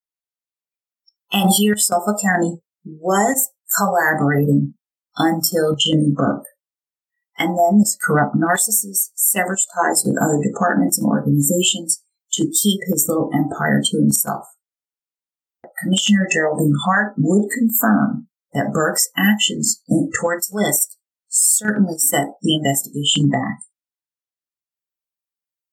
[1.33, 4.75] And here Suffolk County was collaborating
[5.17, 6.47] until Jimmy Burke.
[7.39, 13.07] And then this corrupt narcissist severs ties with other departments and organizations to keep his
[13.09, 14.45] little empire to himself.
[15.83, 19.83] Commissioner Geraldine Hart would confirm that Burke's actions
[20.21, 20.91] towards LISK
[21.29, 23.61] certainly set the investigation back.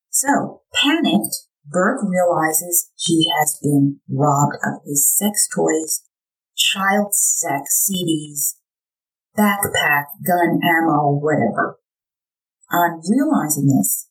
[0.09, 6.03] So, panicked, Burke realizes he has been robbed of his sex toys,
[6.55, 8.55] child sex CDs,
[9.37, 11.79] backpack, gun, ammo, whatever.
[12.71, 14.09] On realizing this,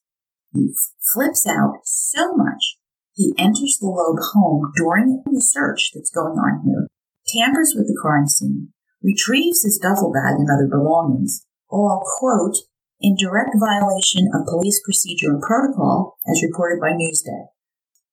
[0.53, 0.75] he
[1.13, 2.79] flips out so much
[3.17, 6.87] he enters the Loeb home during the search that's going on here,
[7.27, 12.57] tampers with the crime scene, retrieves his duffel bag and other belongings, all, quote,
[13.01, 17.49] in direct violation of police procedure and protocol, as reported by Newsday.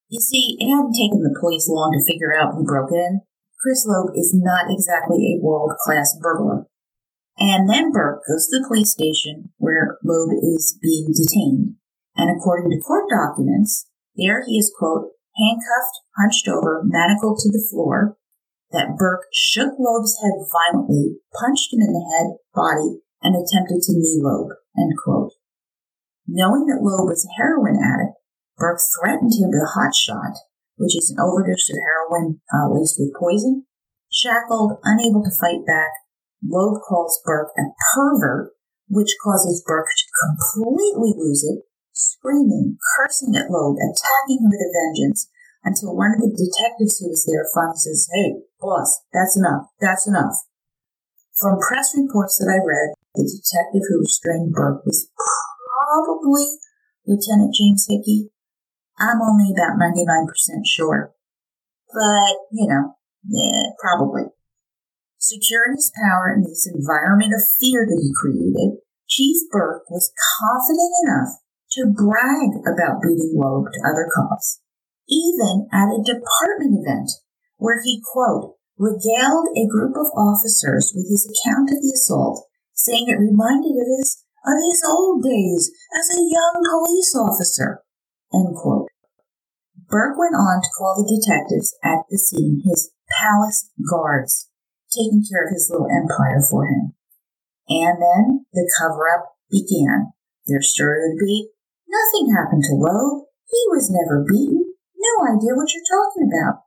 [0.08, 3.22] You see, it hadn't taken the police long to figure out who broke in.
[3.60, 6.68] Chris Loeb is not exactly a world class burglar.
[7.38, 11.76] And then Burke goes to the police station where Loeb is being detained.
[12.16, 17.66] And according to court documents, there he is, quote, handcuffed, hunched over, manacled to the
[17.70, 18.18] floor,
[18.72, 23.94] that Burke shook Loeb's head violently, punched him in the head, body, and attempted to
[23.94, 25.32] knee Loeb, end quote.
[26.28, 28.18] Knowing that Loeb was a heroin addict,
[28.58, 30.34] Burke threatened him with a hot shot,
[30.78, 33.66] which is an overdose of heroin uh, laced with poison.
[34.12, 35.90] Shackled, unable to fight back,
[36.44, 38.52] Loeb calls Burke a pervert,
[38.90, 41.64] which causes Burke to completely lose it,
[41.94, 45.30] screaming, cursing at Loeb, attacking him with a vengeance,
[45.64, 49.72] until one of the detectives who was there finally says, Hey, boss, that's enough.
[49.80, 50.36] That's enough.
[51.40, 56.60] From press reports that I read, the detective who restrained Burke was probably
[57.08, 58.30] Lieutenant James Hickey.
[59.00, 60.30] I'm only about 99%
[60.66, 61.14] sure.
[61.90, 64.30] But, you know, yeah, probably.
[65.18, 70.92] Securing his power in this environment of fear that he created, Chief Burke was confident
[71.06, 71.43] enough
[71.74, 74.62] to brag about beating Loeb to other cops
[75.10, 77.10] even at a department event
[77.58, 83.08] where he, quote, regaled a group of officers with his account of the assault, saying
[83.08, 87.84] it reminded of his, of his old days as a young police officer,
[88.34, 88.90] end quote.
[89.88, 94.50] Burke went on to call the detectives at the scene his palace guards,
[94.92, 96.94] taking care of his little empire for him.
[97.70, 100.14] And then the cover up began.
[100.48, 101.50] Their story would be
[101.94, 103.30] nothing happened to Loeb.
[103.46, 104.74] He was never beaten
[105.04, 106.64] no idea what you're talking about.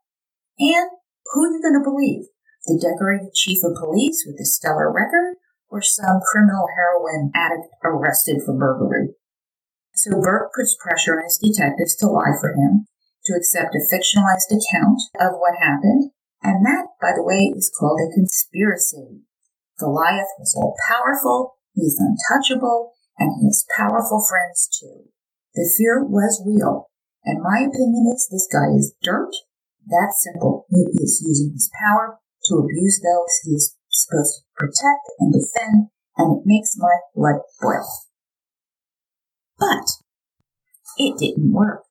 [0.61, 0.93] And
[1.33, 2.29] who are you going to believe?
[2.69, 8.43] The decorated chief of police with a stellar record or some criminal heroin addict arrested
[8.45, 9.17] for burglary?
[9.95, 12.87] So Burke puts pressure on his detectives to lie for him,
[13.25, 16.13] to accept a fictionalized account of what happened,
[16.43, 19.25] and that, by the way, is called a conspiracy.
[19.79, 25.09] Goliath was all powerful, he's untouchable, and he has powerful friends too.
[25.57, 26.93] The fear was real,
[27.25, 29.33] and my opinion is this guy is dirt.
[29.89, 30.67] That's simple.
[30.69, 35.89] He is using his power to abuse those he is supposed to protect and defend,
[36.21, 37.89] and it makes my blood boil.
[39.57, 40.05] But
[41.01, 41.89] it didn't work.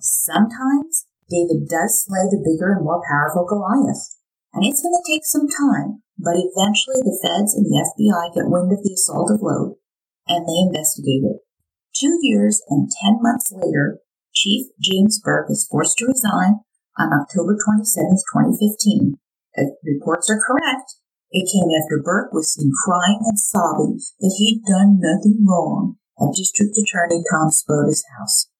[0.00, 4.18] Sometimes David does slay the bigger and more powerful Goliath,
[4.52, 8.50] and it's going to take some time, but eventually the feds and the FBI get
[8.50, 9.78] wind of the assault of Loeb,
[10.26, 11.46] and they investigate it.
[11.94, 14.00] Two years and ten months later,
[14.34, 16.66] Chief James Burke is forced to resign
[16.98, 19.14] on October 27, 2015.
[19.54, 20.98] If reports are correct,
[21.30, 26.34] it came after Burke was seen crying and sobbing that he'd done nothing wrong at
[26.34, 28.50] District Attorney Tom Spota's house.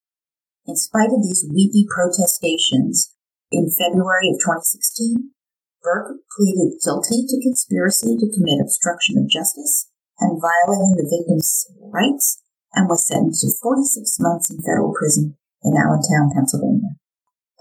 [0.66, 3.18] In spite of these weepy protestations,
[3.50, 5.34] in February of 2016,
[5.82, 9.90] Burke pleaded guilty to conspiracy to commit obstruction of justice
[10.22, 12.43] and violating the victim's civil rights
[12.74, 16.98] and was sentenced to 46 months in federal prison in Allentown, Pennsylvania.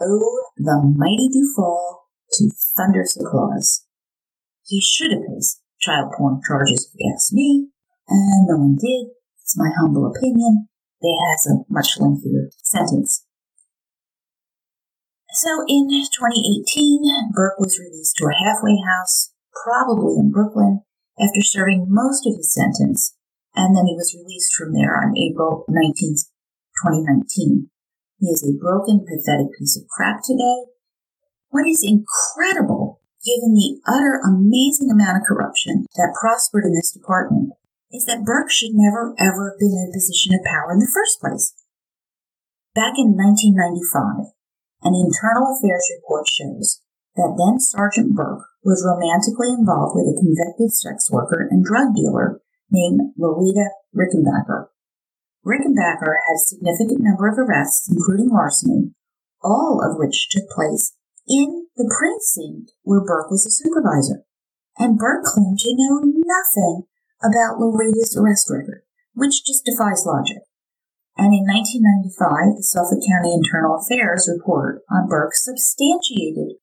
[0.02, 3.86] Oh, the mighty do fall to thunderous applause.
[4.66, 7.70] He should have faced child porn charges, ask me,
[8.08, 9.14] and no one did.
[9.42, 10.68] It's my humble opinion.
[11.02, 13.26] They has a much lengthier sentence.
[15.34, 19.34] So in 2018, Burke was released to a halfway house,
[19.64, 20.82] probably in Brooklyn,
[21.20, 23.16] after serving most of his sentence,
[23.56, 26.18] and then he was released from there on April 19,
[26.82, 27.70] 2019.
[28.20, 30.72] He is a broken, pathetic piece of crap today.
[31.50, 37.54] What is incredible, given the utter amazing amount of corruption that prospered in this department,
[37.92, 40.90] is that Burke should never ever have been in a position of power in the
[40.90, 41.54] first place.
[42.74, 44.34] Back in 1995,
[44.82, 46.82] an internal affairs report shows
[47.16, 52.42] that then Sergeant Burke was romantically involved with a convicted sex worker and drug dealer
[52.74, 54.68] named Loretta Rickenbacker.
[55.46, 58.92] Rickenbacker had a significant number of arrests, including larceny,
[59.44, 60.96] all of which took place
[61.28, 64.24] in the precinct where Burke was a supervisor.
[64.78, 66.84] And Burke claimed to know nothing
[67.22, 70.44] about Loretta's arrest record, which just defies logic.
[71.16, 76.58] And in 1995, the Suffolk County Internal Affairs report on Burke substantiated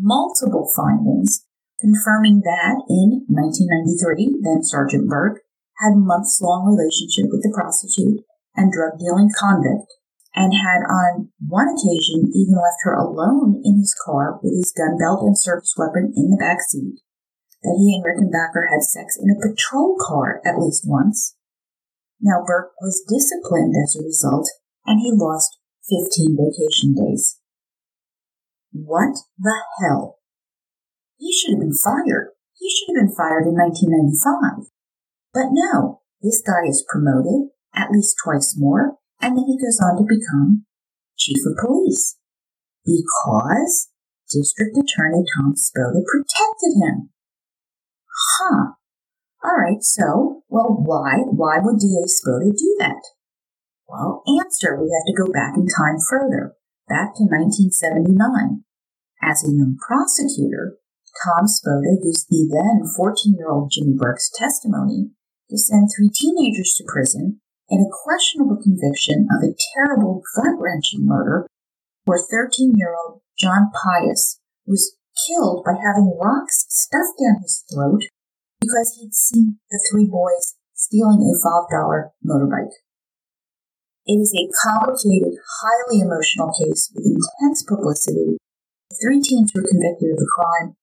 [0.00, 1.44] multiple findings
[1.82, 5.42] confirming that in 1993, then Sergeant Burke
[5.82, 8.22] had months long relationship with the prostitute
[8.54, 9.90] and drug dealing convict
[10.34, 14.96] and had on one occasion even left her alone in his car with his gun
[14.96, 17.02] belt and service weapon in the back seat.
[17.62, 21.36] That he and Rickenbacker had sex in a patrol car at least once.
[22.20, 24.48] Now Burke was disciplined as a result
[24.86, 25.58] and he lost
[25.90, 27.38] 15 vacation days.
[28.72, 30.21] What the hell?
[31.22, 32.34] He should have been fired.
[32.58, 34.66] He should have been fired in 1995.
[35.30, 40.02] But no, this guy is promoted at least twice more, and then he goes on
[40.02, 40.66] to become
[41.16, 42.18] chief of police
[42.82, 43.94] because
[44.26, 47.14] District Attorney Tom Spota protected him.
[48.10, 48.74] Huh.
[49.44, 53.02] All right, so, well, why, why would DA Spota do that?
[53.86, 56.54] Well, answer, we have to go back in time further,
[56.88, 58.64] back to 1979.
[59.22, 60.78] As a young prosecutor,
[61.20, 65.10] Tom Spota used the then 14 year old Jimmy Burke's testimony
[65.50, 71.04] to send three teenagers to prison in a questionable conviction of a terrible, gut wrenching
[71.04, 71.46] murder
[72.04, 74.96] where 13 year old John Pius was
[75.26, 78.02] killed by having rocks stuffed down his throat
[78.60, 82.72] because he'd seen the three boys stealing a $5 motorbike.
[84.06, 88.38] It is a complicated, highly emotional case with intense publicity.
[88.90, 90.74] The three teens were convicted of the crime,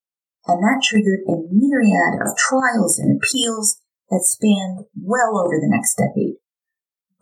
[0.49, 3.77] and that triggered a myriad of trials and appeals
[4.09, 6.41] that spanned well over the next decade.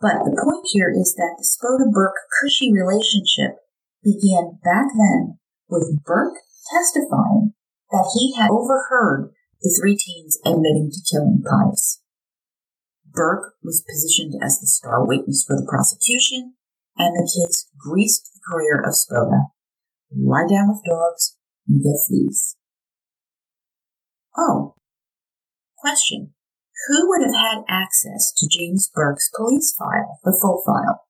[0.00, 3.60] But the point here is that the Spota Burke cushy relationship
[4.00, 6.40] began back then with Burke
[6.72, 7.52] testifying
[7.90, 12.00] that he had overheard the three teens admitting to killing Pius.
[13.04, 16.54] Burke was positioned as the star witness for the prosecution,
[16.96, 19.50] and the case greased the career of Spota.
[20.14, 22.57] Lie down with dogs and get fleas.
[24.38, 24.76] Oh,
[25.78, 26.34] question.
[26.86, 31.02] Who would have had access to James Burke's police file, the full file?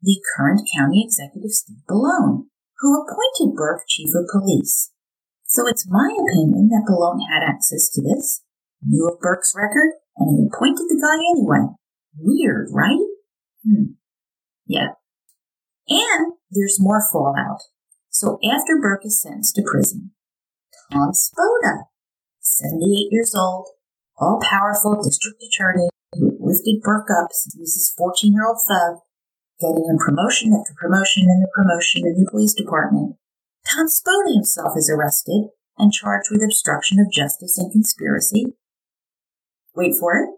[0.00, 2.48] The current county executive Steve Bellone,
[2.78, 4.92] who appointed Burke chief of police.
[5.44, 8.42] So it's my opinion that Bellone had access to this,
[8.82, 11.74] knew of Burke's record, and he appointed the guy anyway.
[12.18, 13.04] Weird, right?
[13.64, 13.94] Hmm.
[14.66, 14.96] Yeah.
[15.88, 17.60] And there's more fallout.
[18.10, 20.12] So after Burke is sentenced to prison,
[20.90, 21.84] Tom Spota,
[22.44, 23.68] 78 years old,
[24.18, 28.60] all powerful district attorney who lifted Burke up since he was his 14 year old
[28.68, 29.00] thug,
[29.60, 33.16] getting him promotion after promotion and promotion in the police department.
[33.66, 38.54] Tom Spota himself is arrested and charged with obstruction of justice and conspiracy.
[39.74, 40.28] Wait for it.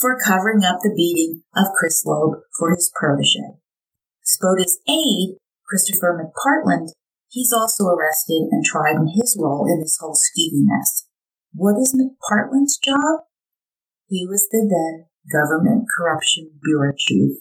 [0.00, 3.58] For covering up the beating of Chris Loeb for his protege.
[4.24, 5.36] Spota's aide,
[5.66, 6.90] Christopher McPartland,
[7.30, 11.06] he's also arrested and tried in his role in this whole skeevy mess.
[11.54, 13.24] What is McPartland's job?
[14.08, 17.38] He was the then Government Corruption Bureau Chief.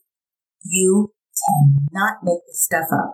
[0.64, 3.12] You cannot make this stuff up.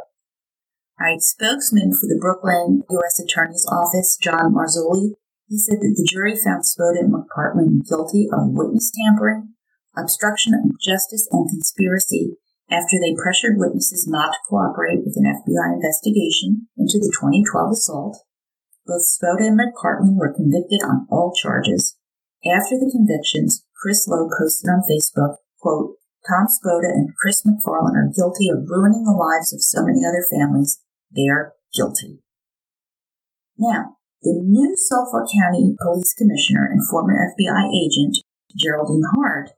[0.99, 3.19] All right, spokesman for the Brooklyn U.S.
[3.19, 5.15] Attorney's Office, John Marzulli,
[5.47, 9.53] he said that the jury found Spota and McPartland guilty of witness tampering,
[9.95, 12.37] obstruction of justice, and conspiracy
[12.69, 18.17] after they pressured witnesses not to cooperate with an FBI investigation into the 2012 assault.
[18.85, 21.97] Both Spota and McPartland were convicted on all charges.
[22.45, 28.13] After the convictions, Chris Loeb posted on Facebook, quote, Tom Spota and Chris McPartland are
[28.15, 30.81] guilty of ruining the lives of so many other families.
[31.11, 32.21] They're guilty.
[33.57, 38.17] Now, the new Suffolk County Police Commissioner and former FBI agent,
[38.57, 39.51] Geraldine Hart,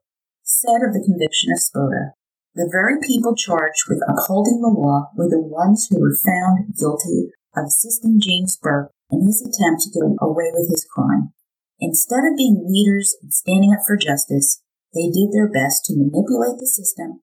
[0.44, 2.17] said of the conviction of Spota,
[2.58, 7.30] the very people charged with upholding the law were the ones who were found guilty
[7.54, 11.38] of assisting James Burke in his attempt to get away with his crime.
[11.78, 16.58] Instead of being leaders and standing up for justice, they did their best to manipulate
[16.58, 17.22] the system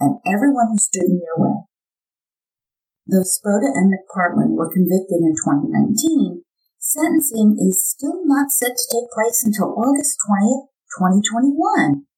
[0.00, 1.68] and everyone who stood in their way.
[3.04, 6.40] Though Spota and McPartland were convicted in 2019,
[6.80, 12.08] sentencing is still not set to take place until August 20th, 2021.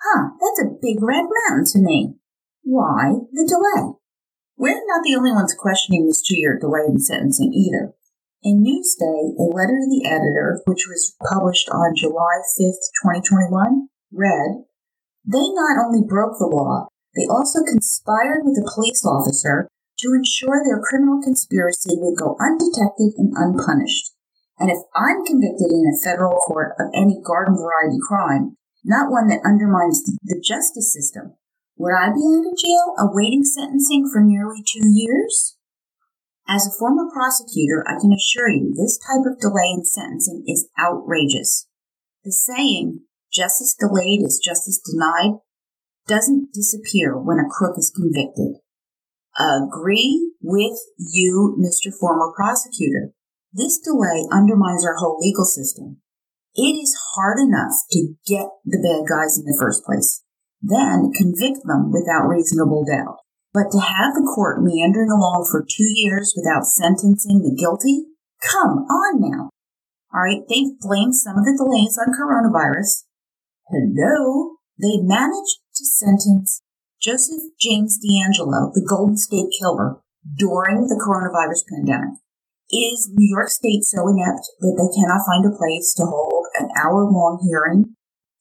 [0.00, 2.14] Huh, that's a big red mountain to me.
[2.62, 3.94] Why the delay?
[4.56, 7.94] We're not the only ones questioning this two year delay in sentencing either.
[8.42, 14.62] In Newsday, a letter to the editor, which was published on July 5th, 2021, read,
[15.26, 16.86] They not only broke the law,
[17.16, 19.66] they also conspired with a police officer
[19.98, 24.14] to ensure their criminal conspiracy would go undetected and unpunished.
[24.58, 28.56] And if I'm convicted in a federal court of any garden variety crime,
[28.88, 31.36] not one that undermines the justice system.
[31.76, 35.56] Would I be out of jail awaiting sentencing for nearly two years?
[36.48, 40.70] As a former prosecutor, I can assure you this type of delay in sentencing is
[40.80, 41.68] outrageous.
[42.24, 45.38] The saying, justice delayed is justice denied,
[46.08, 48.56] doesn't disappear when a crook is convicted.
[49.38, 51.92] Agree with you, Mr.
[51.94, 53.12] Former Prosecutor.
[53.52, 56.00] This delay undermines our whole legal system.
[56.58, 60.26] It is hard enough to get the bad guys in the first place,
[60.58, 63.22] then convict them without reasonable doubt.
[63.54, 68.10] But to have the court meandering along for two years without sentencing the guilty?
[68.42, 69.54] Come on now.
[70.10, 73.06] All right, they've blamed some of the delays on coronavirus.
[73.70, 74.58] Hello.
[74.82, 76.62] They managed to sentence
[77.00, 80.02] Joseph James DeAngelo, the Golden State Killer,
[80.36, 82.18] during the coronavirus pandemic.
[82.70, 86.70] Is New York State so inept that they cannot find a place to hold an
[86.76, 87.96] hour long hearing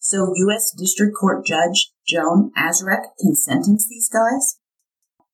[0.07, 0.71] so U.S.
[0.71, 4.55] District Court Judge Joan Azrack can sentence these guys?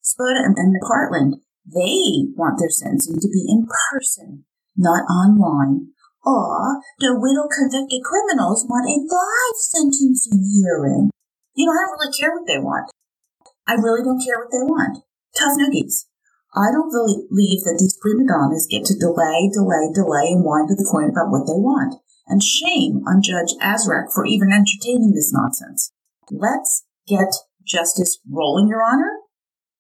[0.02, 5.94] Spota and McPartland, they want their sentencing to be in person, not online.
[6.26, 11.12] Or the widow convicted criminals want a live sentencing hearing.
[11.54, 12.90] You know, I don't really care what they want.
[13.68, 15.06] I really don't care what they want.
[15.38, 16.10] Tough noogies.
[16.56, 20.74] I don't believe that these prima donnas get to delay, delay, delay, and whine to
[20.74, 22.02] the coin about what they want.
[22.28, 25.92] And shame on Judge Azrack for even entertaining this nonsense.
[26.32, 27.34] Let's get
[27.66, 29.20] justice rolling, Your Honor.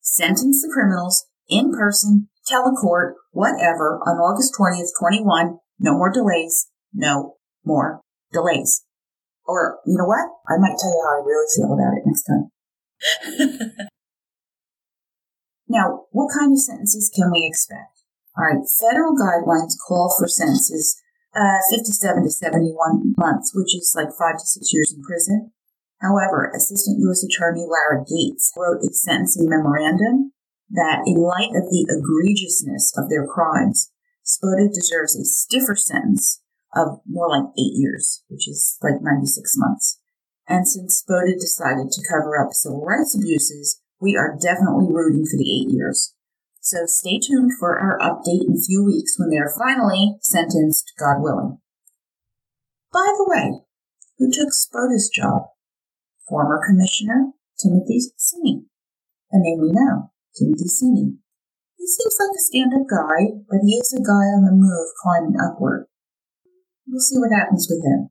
[0.02, 5.60] Sentence the criminals in person, tell a court, whatever, on August 20th, 21.
[5.80, 6.68] No more delays.
[6.94, 7.36] No
[7.66, 8.84] more delays.
[9.46, 10.28] Or, you know what?
[10.48, 13.88] I might tell you how I really feel about it next time.
[15.74, 18.06] Now, what kind of sentences can we expect?
[18.38, 21.02] All right, federal guidelines call for sentences
[21.36, 25.51] uh, 57 to 71 months, which is like five to six years in prison.
[26.01, 27.23] However, Assistant U.S.
[27.23, 30.34] Attorney Lara Gatz wrote a sentencing memorandum
[30.69, 33.91] that, in light of the egregiousness of their crimes,
[34.25, 36.41] Spota deserves a stiffer sentence
[36.75, 39.99] of more like eight years, which is like 96 months.
[40.47, 45.38] And since Spota decided to cover up civil rights abuses, we are definitely rooting for
[45.38, 46.12] the eight years.
[46.64, 50.93] So stay tuned for our update in a few weeks when they are finally sentenced,
[50.97, 51.59] God willing.
[52.88, 53.68] By the way,
[54.16, 55.51] who took Spota's job?
[56.24, 58.64] Former Commissioner Timothy Sini.
[59.36, 61.20] A name we know, Timothy Sini.
[61.76, 65.36] He seems like a stand-up guy, but he is a guy on the move climbing
[65.36, 65.91] upward.
[66.88, 68.07] We'll see what happens with him.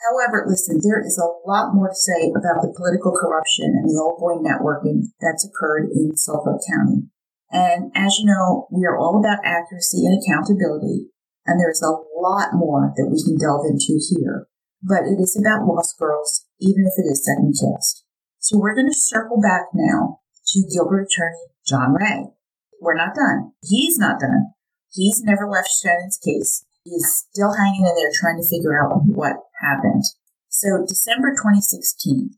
[0.00, 4.00] However, listen, there is a lot more to say about the political corruption and the
[4.00, 7.11] old boy networking that's occurred in Suffolk County.
[7.52, 11.12] And as you know, we are all about accuracy and accountability,
[11.44, 14.48] and there's a lot more that we can delve into here.
[14.82, 18.04] But it is about Lost Girls, even if it is second cast.
[18.38, 22.32] So we're going to circle back now to Gilbert attorney John Ray.
[22.80, 23.52] We're not done.
[23.62, 24.54] He's not done.
[24.90, 26.64] He's never left Shannon's case.
[26.84, 30.02] He's still hanging in there trying to figure out what happened.
[30.48, 32.30] So, December 2016,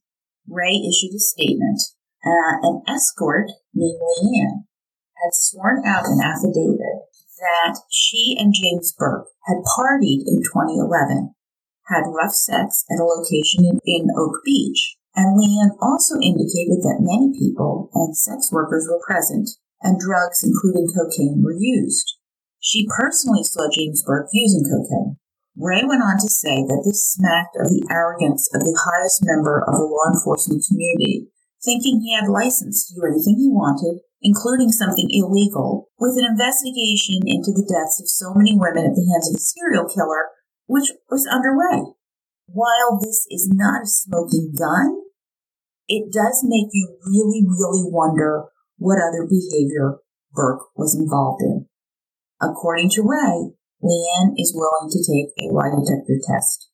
[0.46, 1.80] Ray issued a statement.
[2.24, 4.64] Uh, an escort named Leanne
[5.22, 11.34] had sworn out an affidavit that she and James Burke had partied in 2011,
[11.88, 17.04] had rough sex at a location in, in Oak Beach, And Leanne also indicated that
[17.04, 19.50] many people and sex workers were present
[19.82, 22.18] and drugs, including cocaine, were used.
[22.58, 25.18] She personally saw James Burke using cocaine.
[25.56, 29.62] Ray went on to say that this smacked of the arrogance of the highest member
[29.62, 31.28] of the law enforcement community,
[31.62, 37.20] thinking he had license to do anything he wanted, including something illegal, with an investigation
[37.28, 40.32] into the deaths of so many women at the hands of a serial killer,
[40.64, 41.92] which was underway.
[42.48, 45.04] While this is not a smoking gun,
[45.86, 48.48] it does make you really, really wonder
[48.78, 50.00] what other behavior
[50.32, 51.68] Burke was involved in.
[52.40, 53.52] According to Ray,
[53.84, 56.70] Leanne is willing to take a lie detector test.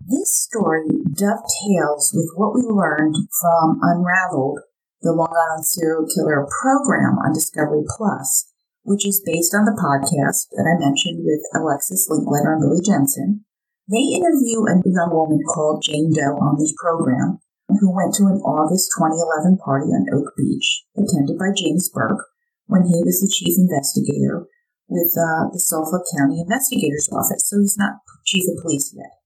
[0.00, 4.58] This story dovetails with what we learned from Unraveled,
[5.04, 8.48] the Long Island Serial Killer program on Discovery Plus,
[8.88, 13.44] which is based on the podcast that I mentioned with Alexis Linkletter and Billy Jensen.
[13.84, 18.40] They interview a young woman called Jane Doe on this program who went to an
[18.40, 22.24] August 2011 party on Oak Beach, attended by James Burke,
[22.64, 24.48] when he was the chief investigator
[24.88, 29.20] with uh, the Suffolk County Investigator's Office, so he's not chief of police yet.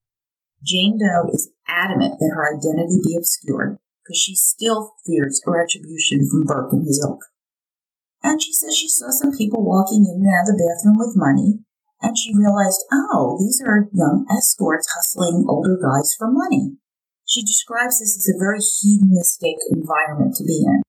[0.67, 3.79] Jane Doe is adamant that her identity be obscured
[4.09, 7.21] because she still fears retribution from Burke and his ilk.
[8.23, 11.13] And she says she saw some people walking in and out of the bathroom with
[11.15, 11.61] money,
[12.01, 16.79] and she realized, oh, these are young escorts hustling older guys for money.
[17.29, 20.83] She describes this as a very hedonistic environment to be in.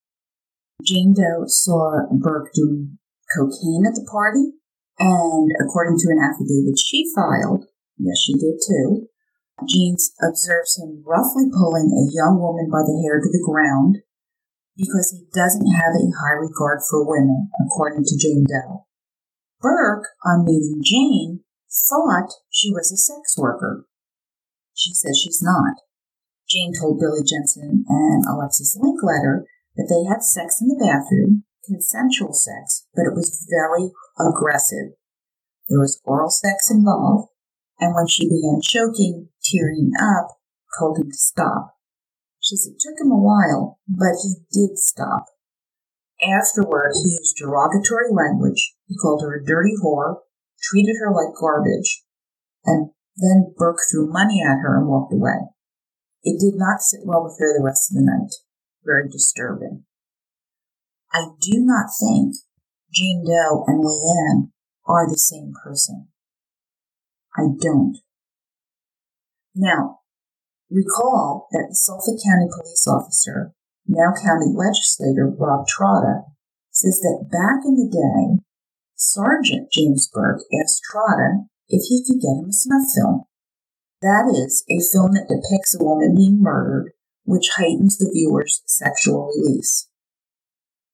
[0.81, 2.97] Jane Doe saw Burke doing
[3.35, 4.55] cocaine at the party,
[4.97, 7.65] and according to an affidavit she filed,
[7.97, 9.09] yes, she did too,
[9.67, 13.99] Jane observes him roughly pulling a young woman by the hair to the ground
[14.77, 18.87] because he doesn't have a high regard for women, according to Jane Doe.
[19.59, 23.85] Burke, on meeting Jane, thought she was a sex worker.
[24.73, 25.75] She says she's not.
[26.49, 29.43] Jane told Billy Jensen and Alexis Linkletter
[29.75, 34.97] that they had sex in the bathroom, consensual sex, but it was very aggressive.
[35.67, 37.28] There was oral sex involved,
[37.79, 40.39] and when she began choking, tearing up,
[40.77, 41.77] told him to stop.
[42.39, 45.25] She said it took him a while, but he did stop.
[46.21, 48.75] Afterward, he used derogatory language.
[48.87, 50.17] He called her a dirty whore,
[50.61, 52.03] treated her like garbage,
[52.65, 55.47] and then Burke threw money at her and walked away.
[56.23, 58.33] It did not sit well with her the rest of the night.
[58.83, 59.85] Very disturbing.
[61.13, 62.35] I do not think
[62.93, 64.51] Jane Doe and Leanne
[64.85, 66.08] are the same person.
[67.39, 67.97] I don't.
[69.55, 69.99] Now,
[70.69, 73.53] recall that the Suffolk County police officer,
[73.87, 76.23] now county legislator Rob Trotta,
[76.71, 78.43] says that back in the day,
[78.95, 83.23] Sergeant James Burke asked Trotta if he could get him a snuff film.
[84.01, 86.91] That is, a film that depicts a woman being murdered,
[87.23, 89.87] which heightens the viewer's sexual release.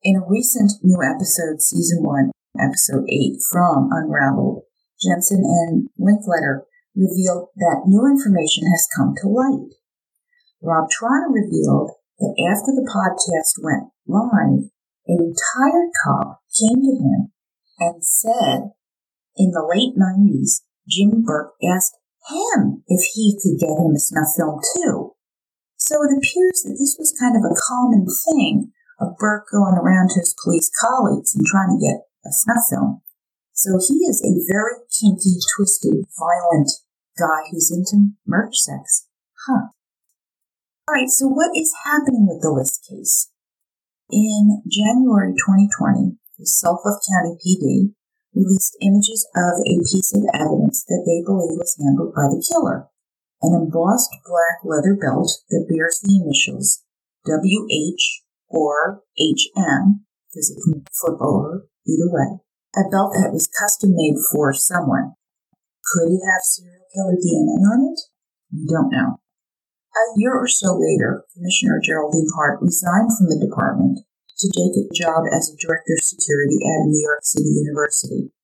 [0.04, 2.32] In a recent new episode, season 1,
[2.62, 4.64] episode 8 from Unraveled,
[5.02, 6.64] Jensen and Linkletter
[6.96, 9.76] revealed that new information has come to light.
[10.62, 14.72] Rob Trotta revealed that after the podcast went live,
[15.08, 17.34] a retired cop came to him
[17.80, 18.72] and said
[19.36, 21.98] in the late 90s, Jimmy Burke asked
[22.30, 25.12] him if he could get him a snuff film too.
[25.78, 30.10] So it appears that this was kind of a common thing of Burke going around
[30.10, 33.02] to his police colleagues and trying to get a snuff film.
[33.56, 36.70] So he is a very kinky, twisted, violent
[37.18, 39.08] guy who's into merch sex.
[39.47, 39.72] Huh.
[40.88, 43.32] Alright, so what is happening with the LISK case?
[44.12, 47.95] In January 2020, the Suffolk County PD
[48.36, 52.91] released images of a piece of evidence that they believe was handled by the killer.
[53.41, 56.84] An embossed black leather belt that bears the initials
[57.24, 58.03] WH
[58.49, 62.45] or HM, because it can flip over either way.
[62.76, 65.16] A belt that it was custom made for someone.
[65.94, 68.00] Could it have serial killer DNA on it?
[68.52, 69.24] We don't know.
[69.96, 74.04] A year or so later, Commissioner Geraldine Hart resigned from the department
[74.40, 78.36] to take a job as a director of security at New York City University.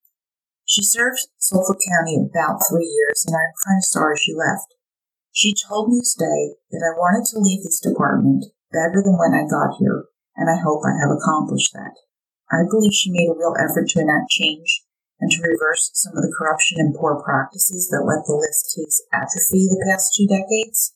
[0.63, 4.71] She served Suffolk County about three years, and I'm kind of sorry she left.
[5.33, 9.35] She told me to stay that I wanted to leave this department better than when
[9.35, 10.05] I got here,
[10.39, 11.99] and I hope I have accomplished that.
[12.51, 14.83] I believe she made a real effort to enact change
[15.23, 18.99] and to reverse some of the corruption and poor practices that let the LISK case
[19.15, 20.91] atrophy the past two decades.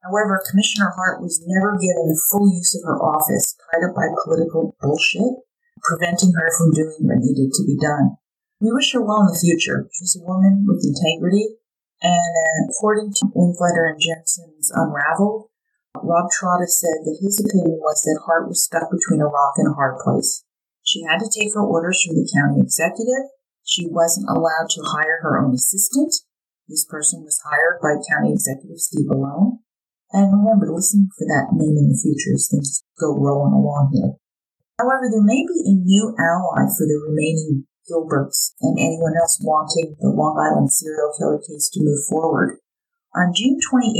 [0.00, 4.08] However, Commissioner Hart was never given the full use of her office tied up by
[4.24, 5.44] political bullshit,
[5.82, 8.16] preventing her from doing what needed to be done.
[8.62, 9.90] We wish her well in the future.
[9.92, 11.58] She's a woman with integrity,
[12.00, 15.50] and according to Linkletter and Jensen's Unraveled,
[16.00, 19.68] Rob Trotta said that his opinion was that Hart was stuck between a rock and
[19.68, 20.45] a hard place.
[20.86, 23.34] She had to take her orders from the county executive.
[23.66, 26.14] She wasn't allowed to hire her own assistant.
[26.70, 29.66] This person was hired by County Executive Steve Bellone.
[30.14, 34.14] And remember, listen for that name in the future as things go rolling along here.
[34.78, 39.96] However, there may be a new ally for the remaining Gilberts and anyone else wanting
[39.98, 42.58] the Long Island serial killer case to move forward.
[43.14, 43.90] On June 28,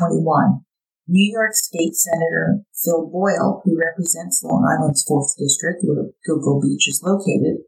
[0.00, 0.64] 2021,
[1.08, 6.88] New York State Senator Phil Boyle, who represents Long Island's 4th District, where Gilgo Beach
[6.88, 7.62] is located,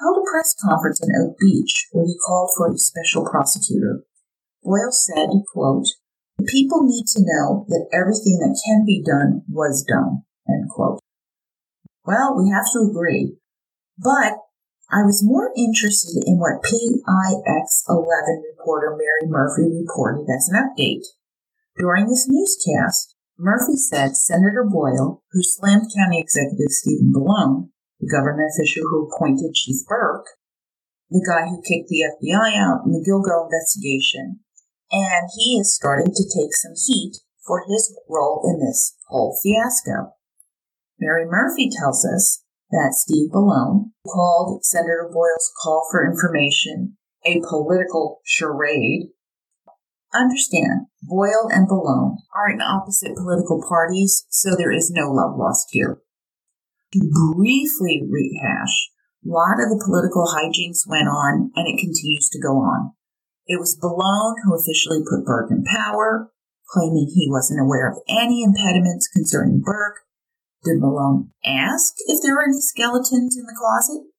[0.00, 4.02] held a press conference in Oak Beach where he called for a special prosecutor.
[4.64, 5.86] Boyle said, quote,
[6.38, 10.98] The people need to know that everything that can be done was done, end quote.
[12.04, 13.38] Well, we have to agree.
[13.96, 14.42] But
[14.90, 21.06] I was more interested in what PIX 11 reporter Mary Murphy reported as an update.
[21.78, 28.52] During this newscast, Murphy said Senator Boyle, who slammed County Executive Stephen Bellone, the government
[28.54, 30.26] official who appointed Chief Burke,
[31.08, 34.40] the guy who kicked the FBI out in the Gilgo investigation,
[34.90, 37.16] and he is starting to take some heat
[37.46, 40.12] for his role in this whole fiasco.
[41.00, 48.20] Mary Murphy tells us that Steve Bellone called Senator Boyle's call for information a political
[48.24, 49.08] charade
[50.14, 55.68] Understand, Boyle and Bellone are in opposite political parties, so there is no love lost
[55.70, 56.02] here.
[56.92, 58.90] To briefly rehash,
[59.24, 62.92] a lot of the political hijinks went on, and it continues to go on.
[63.46, 66.30] It was Bellone who officially put Burke in power,
[66.68, 70.04] claiming he wasn't aware of any impediments concerning Burke.
[70.64, 74.11] Did Bellone ask if there were any skeletons in the closet?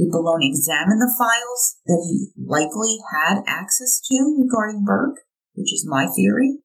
[0.00, 5.84] Did Bellone examine the files that he likely had access to regarding Burke, which is
[5.84, 6.64] my theory?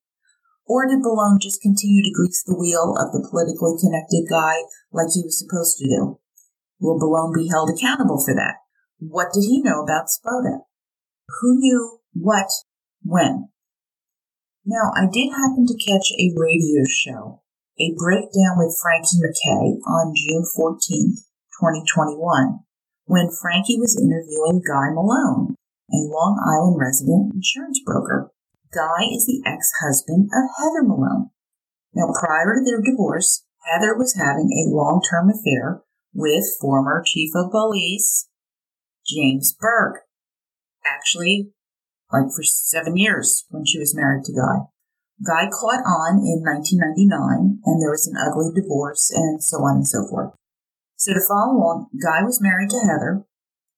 [0.63, 4.63] Or did Bellone just continue to grease the wheel of the politically connected guy
[4.95, 6.23] like he was supposed to do?
[6.79, 8.63] Will Bellone be held accountable for that?
[9.03, 10.63] What did he know about Spota?
[11.43, 12.47] Who knew what
[13.03, 13.51] when?
[14.63, 17.43] Now, I did happen to catch a radio show,
[17.83, 21.27] a breakdown with Frankie McKay on June 14th,
[21.59, 22.64] 2021,
[23.05, 25.55] when Frankie was interviewing Guy Malone,
[25.93, 28.31] a Long Island resident insurance broker.
[28.73, 31.29] Guy is the ex-husband of Heather Malone.
[31.93, 35.83] Now, prior to their divorce, Heather was having a long-term affair
[36.13, 38.27] with former chief of police
[39.07, 40.01] James Burke.
[40.85, 41.51] Actually,
[42.11, 44.65] like for seven years when she was married to Guy.
[45.25, 49.87] Guy caught on in 1999, and there was an ugly divorce, and so on and
[49.87, 50.33] so forth.
[50.95, 53.25] So to follow along, Guy was married to Heather.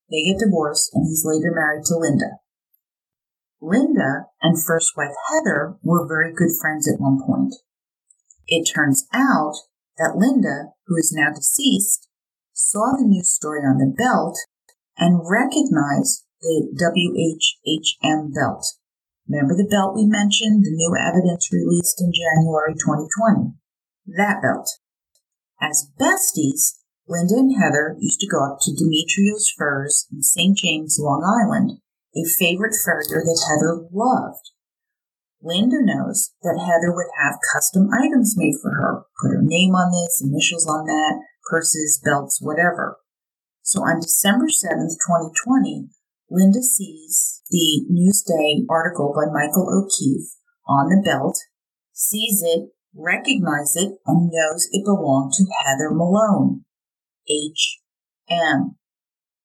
[0.09, 2.39] They get divorced, and he's later married to Linda.
[3.61, 7.55] Linda and first wife Heather were very good friends at one point.
[8.47, 9.55] It turns out
[9.97, 12.07] that Linda, who is now deceased,
[12.53, 14.37] saw the news story on the belt
[14.97, 18.65] and recognized the WHHM belt.
[19.27, 23.53] Remember the belt we mentioned, the new evidence released in January 2020?
[24.15, 24.69] That belt.
[25.61, 26.77] As besties,
[27.07, 30.57] Linda and Heather used to go up to Demetrios Furs in St.
[30.57, 31.79] James, Long Island,
[32.13, 34.51] a favorite furrier that Heather loved.
[35.41, 39.95] Linda knows that Heather would have custom items made for her, put her name on
[39.95, 42.97] this, initials on that, purses, belts, whatever.
[43.61, 45.87] So on December 7th, 2020,
[46.29, 50.35] Linda sees the Newsday article by Michael O'Keefe
[50.67, 51.39] on the belt,
[51.93, 56.65] sees it, recognizes it, and knows it belonged to Heather Malone.
[57.29, 58.77] H.M.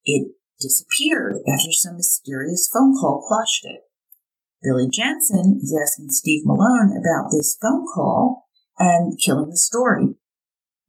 [0.04, 3.80] it disappeared after some mysterious phone call quashed it.
[4.62, 8.44] Billy Jensen is asking Steve Malone about this phone call
[8.78, 10.14] and killing the story.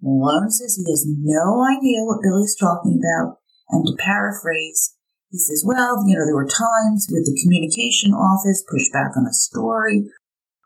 [0.02, 3.40] Malone says he has no idea what Billy's talking about,
[3.70, 4.98] and to paraphrase,
[5.30, 9.26] he says, Well, you know, there were times with the communication office pushed back on
[9.26, 10.04] a story,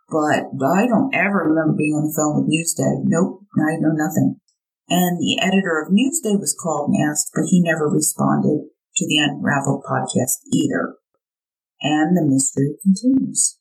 [0.09, 3.05] but I don't ever remember being on the phone with Newsday.
[3.05, 4.41] Nope, I know nothing.
[4.89, 9.17] And the editor of Newsday was called and asked, but he never responded to the
[9.17, 10.95] Unraveled podcast either.
[11.81, 13.59] And the mystery continues.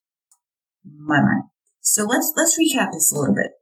[0.84, 1.44] My mind.
[1.80, 3.52] So let's let's recap this a little bit.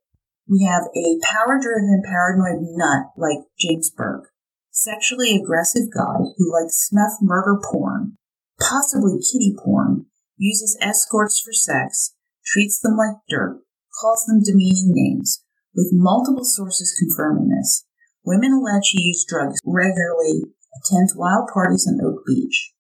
[0.49, 4.31] We have a power driven paranoid nut like James Burke,
[4.71, 8.19] sexually aggressive guy who likes snuff murder porn,
[8.61, 13.63] possibly kitty porn, uses escorts for sex, treats them like dirt,
[14.01, 15.45] calls them demeaning names,
[15.75, 17.87] with multiple sources confirming this.
[18.25, 20.43] Women allege he used drugs regularly,
[20.77, 22.73] attends wild parties on Oak Beach.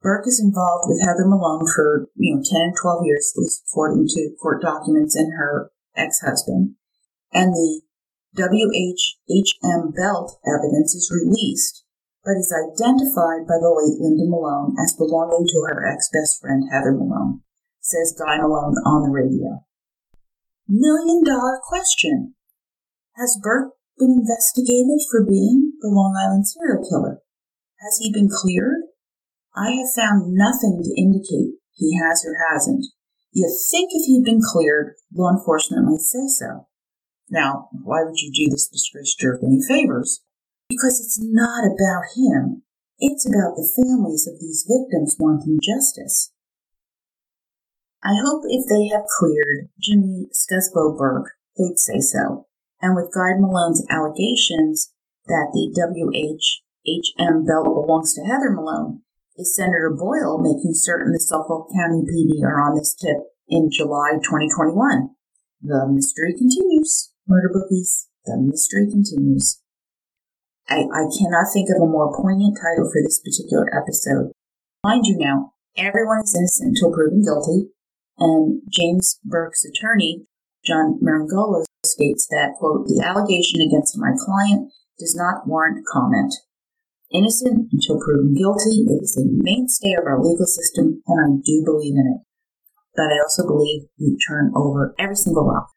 [0.00, 3.62] Burke is involved with Heather Malone for, you know, 10 and 12 years, at least
[3.70, 6.74] according to court documents and her ex-husband
[7.32, 7.82] and the
[8.36, 11.84] WHHM belt evidence is released,
[12.24, 16.92] but is identified by the late Linda Malone as belonging to her ex-best friend Heather
[16.92, 17.40] Malone,
[17.80, 19.64] says Guy Malone on the radio.
[20.68, 22.34] Million dollar question.
[23.16, 27.21] Has Burke been investigated for being the Long Island serial killer?
[27.82, 28.82] Has he been cleared?
[29.56, 32.86] I have found nothing to indicate he has or hasn't.
[33.32, 36.68] you think if he'd been cleared, law enforcement might say so.
[37.28, 40.22] Now, why would you do this disgraced jerk any favors?
[40.68, 42.62] Because it's not about him.
[42.98, 46.32] It's about the families of these victims wanting justice.
[48.04, 52.46] I hope if they have cleared Jimmy Scuzbo Burke, they'd say so.
[52.80, 54.92] And with Guy Malone's allegations
[55.26, 55.72] that the
[56.82, 59.02] WHHM belt belongs to Heather Malone,
[59.36, 63.18] is Senator Boyle making certain the Suffolk County PD are on this tip
[63.48, 65.10] in July 2021?
[65.62, 67.12] The mystery continues.
[67.28, 69.62] Murder Bookies, The Mystery Continues.
[70.68, 74.32] I, I cannot think of a more poignant title for this particular episode.
[74.82, 77.70] Mind you now, everyone is innocent until proven guilty,
[78.18, 80.26] and James Burke's attorney,
[80.66, 86.34] John Marangolo, states that, quote, the allegation against my client does not warrant comment.
[87.12, 91.94] Innocent until proven guilty, is the mainstay of our legal system, and I do believe
[91.94, 92.20] in it.
[92.96, 95.68] But I also believe you turn over every single rock.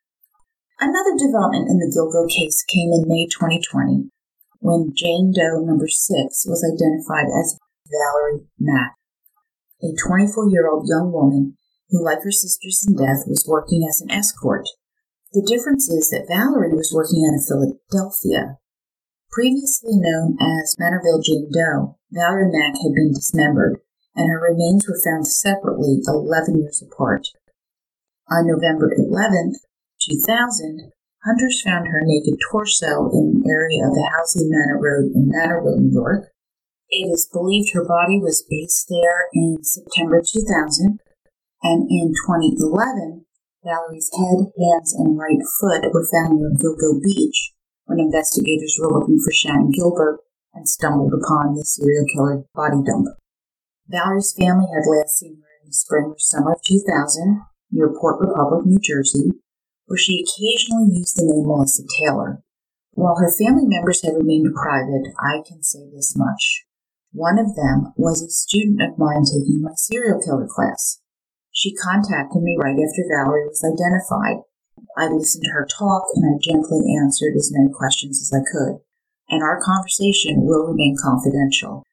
[0.80, 4.12] Another development in the Gilgo case came in May 2020
[4.60, 6.10] when Jane Doe number 6
[6.48, 8.96] was identified as Valerie Mack,
[9.84, 11.56] a 24 year old young woman
[11.90, 14.68] who, like her sisters in death, was working as an escort.
[15.34, 18.58] The difference is that Valerie was working out of Philadelphia.
[19.36, 23.82] Previously known as Manorville Jane Doe, Valerie Mack had been dismembered,
[24.16, 27.28] and her remains were found separately 11 years apart.
[28.32, 29.60] On November 11,
[30.00, 30.90] 2000,
[31.26, 35.84] hunters found her naked torso in an area of the Halsey Manor Road in Manorville,
[35.84, 36.32] New York.
[36.88, 41.02] It is believed her body was based there in September 2000,
[41.62, 43.26] and in 2011,
[43.66, 47.52] Valerie's head, hands, and right foot were found near Gilgo Beach
[47.86, 50.20] when investigators were looking for Shannan Gilbert
[50.54, 53.08] and stumbled upon the serial killer body dump.
[53.88, 57.42] Valerie's family had last seen her in the spring or summer of 2000
[57.72, 59.32] near Port Republic, New Jersey,
[59.86, 62.42] where she occasionally used the name Melissa Taylor.
[62.92, 66.66] While her family members had remained private, I can say this much.
[67.12, 71.02] One of them was a student of mine taking my serial killer class.
[71.52, 74.44] She contacted me right after Valerie was identified.
[74.98, 78.80] I listened to her talk and I gently answered as many questions as I could,
[79.30, 81.84] and our conversation will remain confidential.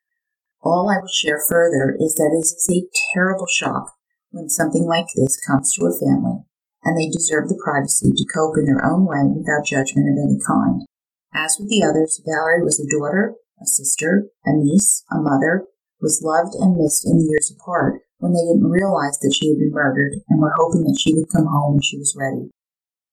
[0.63, 3.95] All I will share further is that it is a terrible shock
[4.31, 6.47] when something like this comes to a family
[6.85, 10.39] and they deserve the privacy to cope in their own way without judgment of any
[10.47, 10.83] kind.
[11.35, 15.67] As with the others, Valerie was a daughter, a sister, a niece, a mother,
[16.01, 19.59] was loved and missed in the years apart when they didn't realize that she had
[19.59, 22.51] been murdered and were hoping that she would come home when she was ready.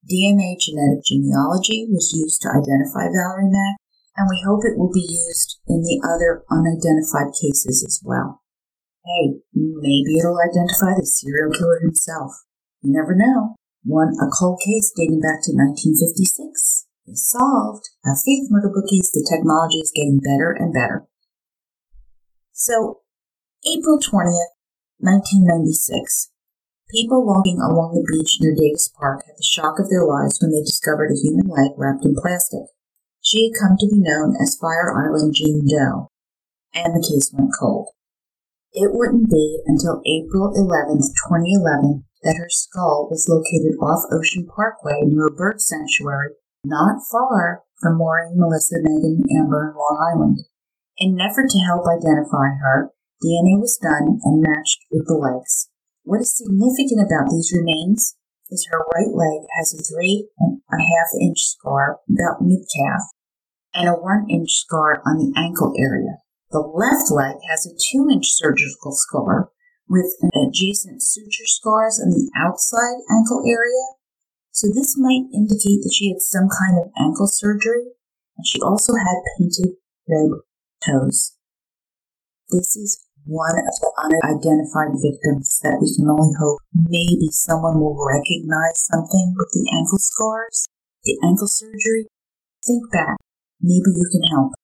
[0.04, 3.76] DNA genetic genealogy was used to identify Valerie Mack,
[4.16, 8.42] and we hope it will be used in the other unidentified cases as well.
[9.04, 12.32] Hey, maybe it'll identify the serial killer himself.
[12.82, 13.56] You never know.
[13.84, 17.88] One a cold case dating back to 1956 is solved.
[18.04, 19.10] Have faith, murder bookies.
[19.12, 21.08] The technology is getting better and better.
[22.52, 23.00] So,
[23.64, 24.56] April 20th,
[24.98, 26.29] 1996.
[26.92, 30.50] People walking along the beach near Davis Park had the shock of their lives when
[30.50, 32.66] they discovered a human leg wrapped in plastic.
[33.22, 36.10] She had come to be known as Fire Island Jane Doe,
[36.74, 37.94] and the case went cold.
[38.72, 40.98] It wouldn't be until April 11,
[41.30, 46.34] 2011, that her skull was located off Ocean Parkway near a bird sanctuary
[46.64, 50.38] not far from Maureen, Melissa, Megan, Amber, and Long Island.
[50.98, 52.90] In an effort to help identify her,
[53.24, 55.69] DNA was done and matched with the legs.
[56.04, 58.16] What is significant about these remains
[58.50, 63.02] is her right leg has a three and a half inch scar about mid calf
[63.74, 66.18] and a one inch scar on the ankle area.
[66.50, 69.50] The left leg has a two inch surgical scar
[69.88, 73.98] with adjacent suture scars on the outside ankle area.
[74.52, 77.86] So this might indicate that she had some kind of ankle surgery
[78.36, 79.76] and she also had painted
[80.08, 80.30] red
[80.86, 81.36] toes.
[82.48, 87.94] This is one of the unidentified victims that we can only hope maybe someone will
[87.94, 90.66] recognize something with the ankle scars,
[91.06, 92.10] the ankle surgery.
[92.66, 93.22] Think back.
[93.62, 94.58] Maybe you can help.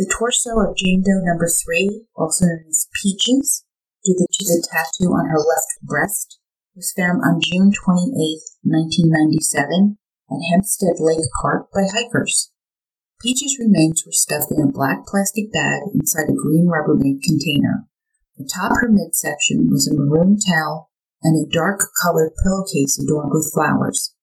[0.00, 3.68] The torso of Jane Doe number three, also known as Peaches,
[4.00, 6.40] due to the tattoo on her left breast,
[6.74, 8.08] was found on June 28,
[8.64, 10.00] 1997,
[10.32, 12.50] at Hempstead Lake Park by hikers.
[13.22, 17.86] Peaches' remains were stuffed in a black plastic bag inside a green Rubbermaid container.
[18.38, 20.90] Atop her midsection was a maroon towel
[21.22, 24.14] and a dark colored pillowcase adorned with flowers.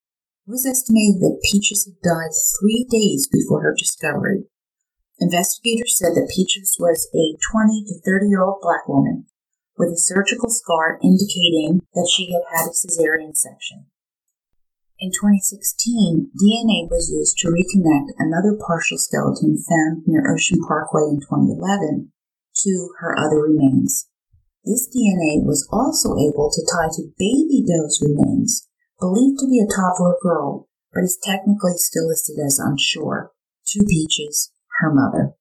[0.46, 4.50] It was estimated that Peaches had died three days before her discovery,
[5.20, 9.26] Investigators said that Peaches was a 20 to 30 year old black woman
[9.78, 13.88] with a surgical scar indicating that she had had a cesarean section.
[15.00, 21.24] In 2016, DNA was used to reconnect another partial skeleton found near Ocean Parkway in
[21.24, 22.12] 2011
[22.68, 24.10] to her other remains.
[24.66, 28.68] This DNA was also able to tie to Baby Doe's remains,
[29.00, 33.32] believed to be a toddler girl, but is technically still listed as unsure,
[33.72, 34.52] to Peaches
[34.82, 35.32] her mother.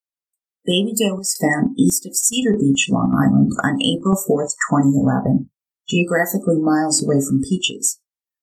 [0.65, 5.51] Baby Doe was found east of Cedar Beach, Long Island on April 4, 2011,
[5.91, 7.99] geographically miles away from Peaches.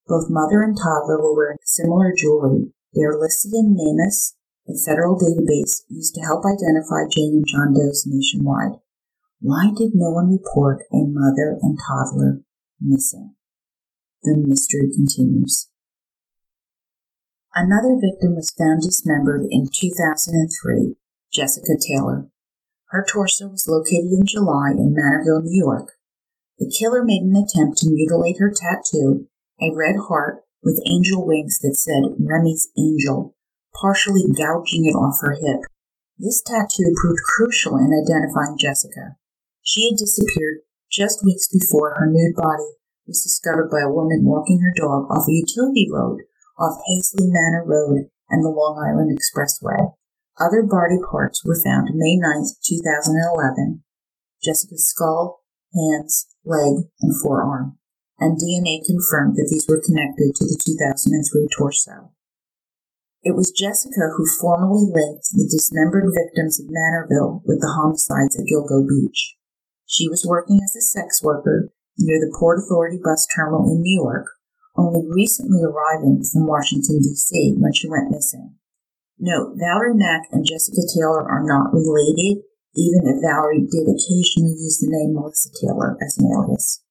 [0.07, 2.73] Both mother and toddler were wearing similar jewelry.
[2.94, 4.36] They are listed in NamUs,
[4.68, 8.80] a federal database used to help identify Jane and John Does nationwide.
[9.40, 12.41] Why did no one report a mother and toddler
[12.80, 13.36] missing?
[14.23, 15.69] The mystery continues.
[17.53, 20.95] Another victim was found dismembered in 2003,
[21.32, 22.27] Jessica Taylor.
[22.90, 25.94] Her torso was located in July in Manorville, New York.
[26.60, 29.27] The killer made an attempt to mutilate her tattoo,
[29.61, 33.36] a red heart with angel wings that said Remy's Angel,
[33.80, 35.61] partially gouging it off her hip.
[36.18, 39.18] This tattoo proved crucial in identifying Jessica.
[39.61, 42.76] She had disappeared just weeks before her nude body
[43.07, 46.22] was discovered by a woman walking her dog off a utility road
[46.57, 49.94] off Halsey Manor Road and the Long Island Expressway.
[50.40, 53.84] Other body parts were found May 9, 2011.
[54.44, 55.41] Jessica's skull,
[55.73, 57.77] hands, leg, and forearm,
[58.19, 62.11] and DNA confirmed that these were connected to the 2003 torso.
[63.23, 68.45] It was Jessica who formally linked the dismembered victims of Manorville with the homicides at
[68.45, 69.35] Gilgo Beach.
[69.85, 74.01] She was working as a sex worker near the Port Authority bus terminal in New
[74.01, 74.27] York
[74.77, 77.55] only recently arriving from Washington, D.C.
[77.57, 78.55] when she went missing.
[79.17, 82.43] Note, Valerie Mack and Jessica Taylor are not related,
[82.75, 86.83] even if Valerie did occasionally use the name Melissa Taylor as an alias.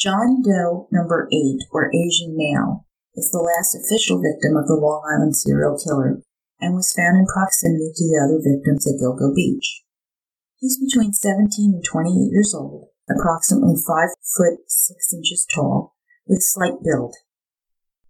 [0.00, 5.04] John Doe number 8, or Asian male, is the last official victim of the Long
[5.04, 6.24] Island serial killer
[6.58, 9.84] and was found in proximity to the other victims at Gilgo Beach.
[10.56, 15.96] He's between 17 and 28 years old, approximately 5 foot 6 inches tall,
[16.26, 17.12] with slight build.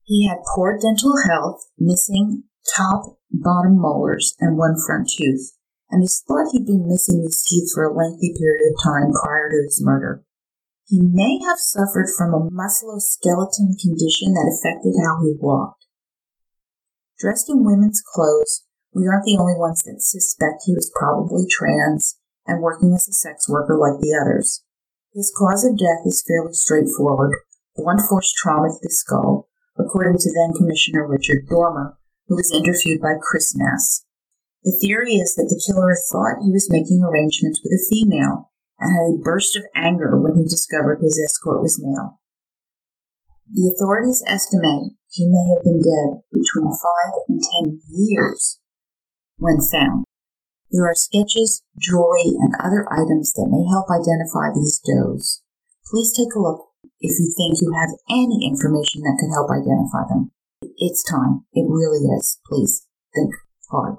[0.04, 2.44] He had poor dental health, missing
[2.76, 5.58] top, bottom molars, and one front tooth,
[5.90, 9.50] and is thought he'd been missing these teeth for a lengthy period of time prior
[9.50, 10.22] to his murder.
[10.90, 15.86] He may have suffered from a musculoskeletal condition that affected how he walked.
[17.16, 22.18] Dressed in women's clothes, we aren't the only ones that suspect he was probably trans
[22.44, 24.64] and working as a sex worker like the others.
[25.14, 27.38] His cause of death is fairly straightforward
[27.76, 29.48] blunt force trauma to the skull,
[29.78, 31.96] according to then Commissioner Richard Dormer,
[32.26, 34.04] who was interviewed by Chris Ness.
[34.64, 38.49] The theory is that the killer thought he was making arrangements with a female
[38.80, 42.20] and had a burst of anger when he discovered his escort was male.
[43.52, 48.60] The authorities estimate he may have been dead between five and ten years
[49.38, 50.04] when found.
[50.70, 55.42] There are sketches, jewelry, and other items that may help identify these does.
[55.90, 56.70] Please take a look
[57.00, 60.30] if you think you have any information that could help identify them.
[60.78, 61.44] It's time.
[61.52, 62.38] It really is.
[62.46, 63.34] Please think
[63.70, 63.96] hard.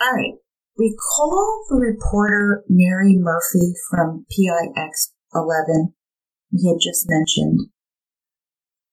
[0.00, 0.40] All right.
[0.78, 5.92] Recall the reporter Mary Murphy from PIX 11
[6.52, 7.66] we had just mentioned.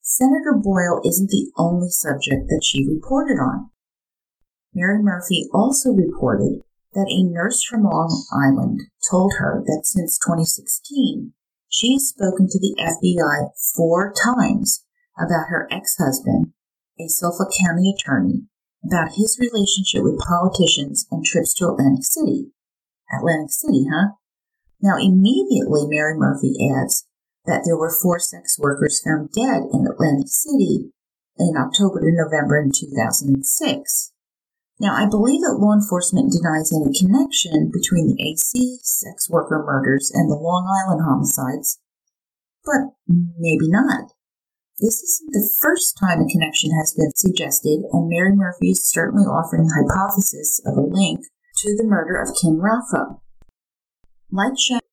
[0.01, 3.69] Senator Boyle isn't the only subject that she reported on.
[4.73, 6.61] Mary Murphy also reported
[6.95, 11.33] that a nurse from Long Island told her that since 2016,
[11.69, 14.83] she has spoken to the FBI four times
[15.19, 16.53] about her ex husband,
[16.99, 18.47] a Suffolk County attorney,
[18.85, 22.51] about his relationship with politicians and trips to Atlantic City.
[23.17, 24.13] Atlantic City, huh?
[24.81, 27.07] Now, immediately, Mary Murphy adds
[27.45, 30.91] that there were four sex workers found dead in Atlantic City
[31.37, 34.11] in October to November in 2006.
[34.79, 40.11] Now, I believe that law enforcement denies any connection between the AC sex worker murders
[40.13, 41.79] and the Long Island homicides,
[42.65, 44.11] but maybe not.
[44.77, 49.23] This isn't the first time a connection has been suggested, and Mary Murphy is certainly
[49.23, 51.23] offering the hypothesis of a link
[51.63, 53.23] to the murder of Kim Raffo.
[54.29, 54.83] Like Shannan,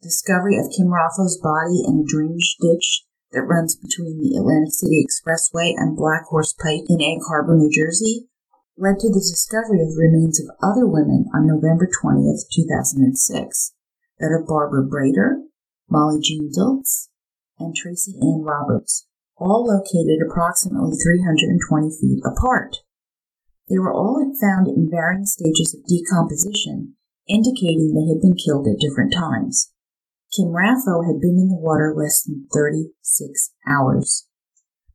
[0.00, 5.04] discovery of Kim Raffo's body in a drainage ditch that runs between the Atlantic City
[5.04, 8.32] Expressway and Black Horse Pike in Egg Harbor, New Jersey,
[8.78, 13.74] led to the discovery of remains of other women on November 20th, 2006,
[14.20, 15.44] that of Barbara Breidor,
[15.90, 17.08] Molly Jean Dilts,
[17.58, 19.04] and Tracy Ann Roberts,
[19.38, 22.76] all located approximately 320 feet apart.
[23.68, 26.94] They were all found in varying stages of decomposition,
[27.28, 29.72] indicating they had been killed at different times.
[30.34, 34.26] Kim Raffo had been in the water less than 36 hours.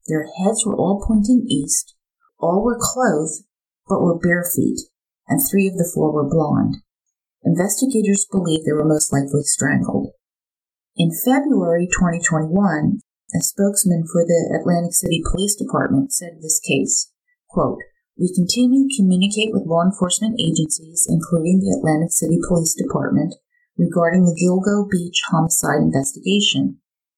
[0.07, 1.95] Their heads were all pointing east,
[2.39, 3.45] all were clothed
[3.87, 4.79] but were bare feet,
[5.27, 6.77] and three of the four were blond.
[7.43, 10.11] Investigators believe they were most likely strangled.
[10.95, 12.99] In February 2021,
[13.35, 17.11] a spokesman for the Atlantic City Police Department said this case,
[17.49, 17.79] quote,
[18.17, 23.33] we continue to communicate with law enforcement agencies, including the Atlantic City Police Department,
[23.77, 26.77] regarding the Gilgo Beach homicide investigation.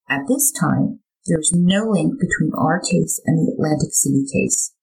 [0.09, 4.73] At this time, there is no link between our case and the Atlantic City case.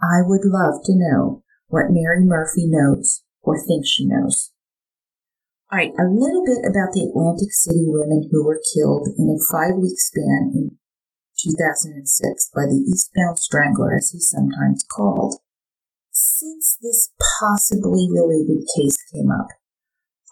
[0.00, 4.52] I would love to know what Mary Murphy knows or thinks she knows.
[5.70, 9.36] All right, a little bit about the Atlantic City women who were killed in a
[9.52, 10.78] five week span in
[11.36, 12.08] 2006
[12.56, 15.44] by the Eastbound Strangler, as he's sometimes called.
[16.10, 19.52] Since this possibly related case came up,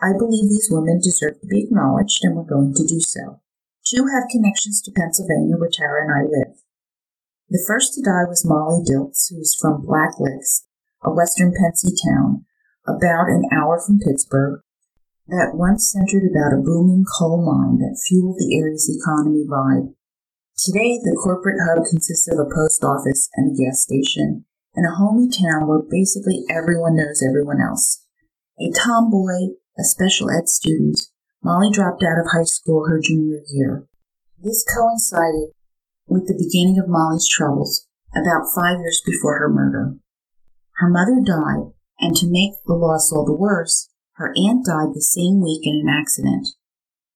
[0.01, 3.45] I believe these women deserve to be acknowledged, and we're going to do so.
[3.85, 6.57] Two have connections to Pennsylvania, where Tara and I live.
[7.51, 10.65] The first to die was Molly Dilts, who was from Black Licks,
[11.05, 12.47] a western Pensy town,
[12.89, 14.63] about an hour from Pittsburgh,
[15.29, 19.95] that once centered about a booming coal mine that fueled the area's economy vibe.
[20.57, 24.97] Today, the corporate hub consists of a post office and a gas station, and a
[24.97, 28.05] homey town where basically everyone knows everyone else.
[28.59, 31.01] A tomboy, a special ed student,
[31.43, 33.87] Molly dropped out of high school her junior year.
[34.39, 35.51] This coincided
[36.07, 39.97] with the beginning of Molly's troubles about five years before her murder.
[40.77, 45.03] Her mother died, and to make the loss all the worse, her aunt died the
[45.03, 46.49] same week in an accident.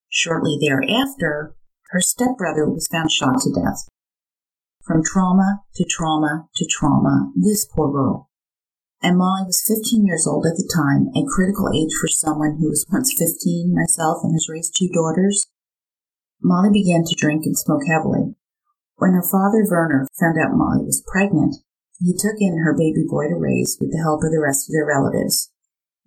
[0.09, 1.57] Shortly thereafter,
[1.91, 3.89] her stepbrother was found shot to death.
[4.85, 8.29] From trauma to trauma to trauma, this poor girl.
[9.03, 12.69] And Molly was 15 years old at the time, a critical age for someone who
[12.69, 15.47] was once 15 myself and has raised two daughters.
[16.43, 18.37] Molly began to drink and smoke heavily.
[18.97, 21.57] When her father, Werner, found out Molly was pregnant,
[21.99, 24.73] he took in her baby boy to raise with the help of the rest of
[24.73, 25.51] their relatives.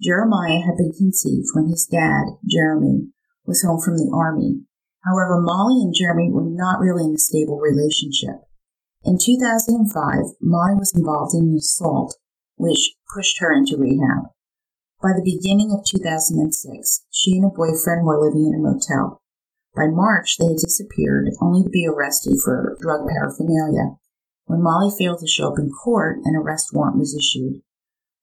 [0.01, 3.09] Jeremiah had been conceived when his dad, Jeremy,
[3.45, 4.61] was home from the army.
[5.03, 8.47] However, Molly and Jeremy were not really in a stable relationship.
[9.03, 12.15] In 2005, Molly was involved in an assault,
[12.55, 14.31] which pushed her into rehab.
[15.01, 19.21] By the beginning of 2006, she and a boyfriend were living in a motel.
[19.75, 23.97] By March, they had disappeared, only to be arrested for drug paraphernalia.
[24.45, 27.61] when Molly failed to show up in court, an arrest warrant was issued.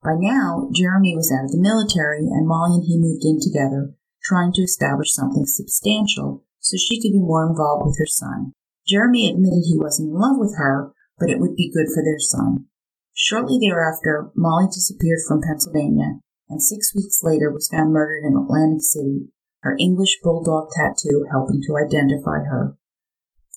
[0.03, 3.95] By now, Jeremy was out of the military, and Molly and he moved in together,
[4.25, 8.53] trying to establish something substantial so she could be more involved with her son.
[8.87, 12.19] Jeremy admitted he wasn't in love with her, but it would be good for their
[12.19, 12.67] son.
[13.13, 18.83] Shortly thereafter, Molly disappeared from Pennsylvania, and six weeks later was found murdered in Atlantic
[18.83, 19.29] City,
[19.61, 22.77] her English bulldog tattoo helping to identify her.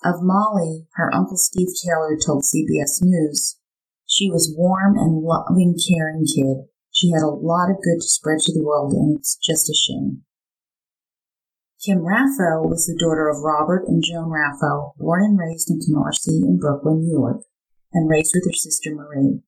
[0.04, 3.58] Of Molly, her uncle Steve Taylor told CBS News,
[4.14, 6.70] she was warm and loving, caring kid.
[6.92, 9.74] She had a lot of good to spread to the world, and it's just a
[9.74, 10.22] shame.
[11.84, 16.46] Kim Raffo was the daughter of Robert and Joan Raffo, born and raised in Canarsie
[16.46, 17.42] in Brooklyn, New York,
[17.92, 19.42] and raised with her sister Marie.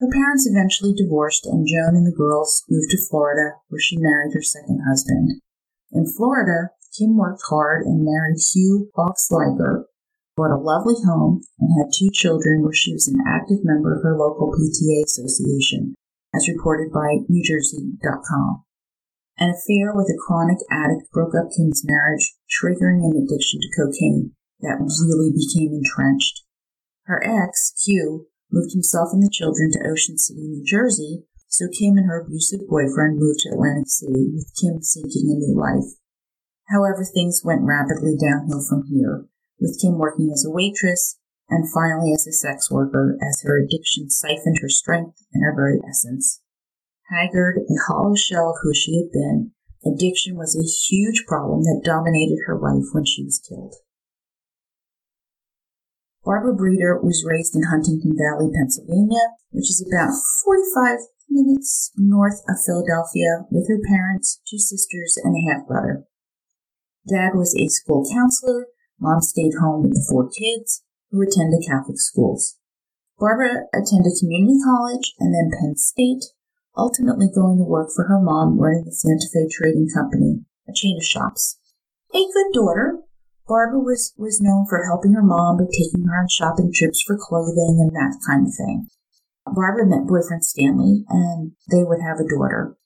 [0.00, 4.34] Her parents eventually divorced, and Joan and the girls moved to Florida, where she married
[4.34, 5.42] her second husband.
[5.90, 9.84] In Florida, Kim worked hard and married Hugh Fox Boxliger,
[10.36, 14.02] bought a lovely home, and had two children where she was an active member of
[14.02, 15.94] her local PTA association,
[16.34, 18.64] as reported by NewJersey.com.
[19.38, 24.32] An affair with a chronic addict broke up Kim's marriage, triggering an addiction to cocaine
[24.60, 26.44] that really became entrenched.
[27.04, 31.96] Her ex, Hugh, moved himself and the children to Ocean City, New Jersey, so Kim
[31.96, 35.98] and her abusive boyfriend moved to Atlantic City, with Kim seeking a new life.
[36.68, 39.26] However, things went rapidly downhill from here
[39.62, 41.18] with Kim working as a waitress
[41.48, 45.78] and finally as a sex worker as her addiction siphoned her strength and her very
[45.88, 46.42] essence.
[47.08, 49.52] Haggard, a hollow shell of who she had been,
[49.86, 53.76] addiction was a huge problem that dominated her life when she was killed.
[56.24, 60.14] Barbara Breidor was raised in Huntingdon Valley, Pennsylvania, which is about
[60.44, 60.98] 45
[61.28, 66.04] minutes north of Philadelphia, with her parents, two sisters, and a half brother.
[67.08, 68.66] Dad was a school counselor
[69.02, 72.56] Mom stayed home with the four kids who attended Catholic schools.
[73.18, 76.30] Barbara attended community college and then Penn State,
[76.78, 80.96] ultimately going to work for her mom running the Santa Fe Trading Company, a chain
[80.96, 81.58] of shops.
[82.14, 83.02] A good daughter,
[83.48, 87.18] Barbara was, was known for helping her mom by taking her on shopping trips for
[87.18, 88.86] clothing and that kind of thing.
[89.44, 92.78] Barbara met boyfriend Stanley and they would have a daughter.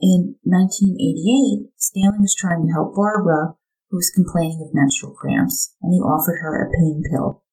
[0.00, 3.54] In 1988, Stanley was trying to help Barbara
[3.92, 7.44] who was complaining of menstrual cramps, and he offered her a pain pill.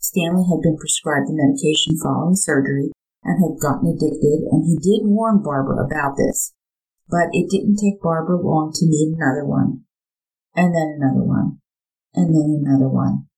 [0.00, 2.90] Stanley had been prescribed the medication following surgery
[3.22, 6.54] and had gotten addicted, and he did warn Barbara about this.
[7.12, 9.84] But it didn't take Barbara long to need another one,
[10.56, 11.60] and then another one,
[12.14, 13.28] and then another one.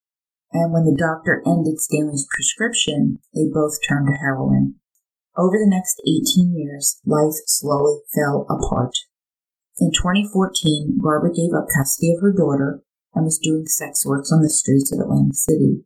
[0.53, 4.77] And when the doctor ended Stanley's prescription, they both turned to heroin.
[5.37, 8.95] Over the next 18 years, life slowly fell apart.
[9.81, 12.83] In 2014, Barbara gave up custody of her daughter
[13.13, 15.83] and was doing sex works on the streets of Atlantic City.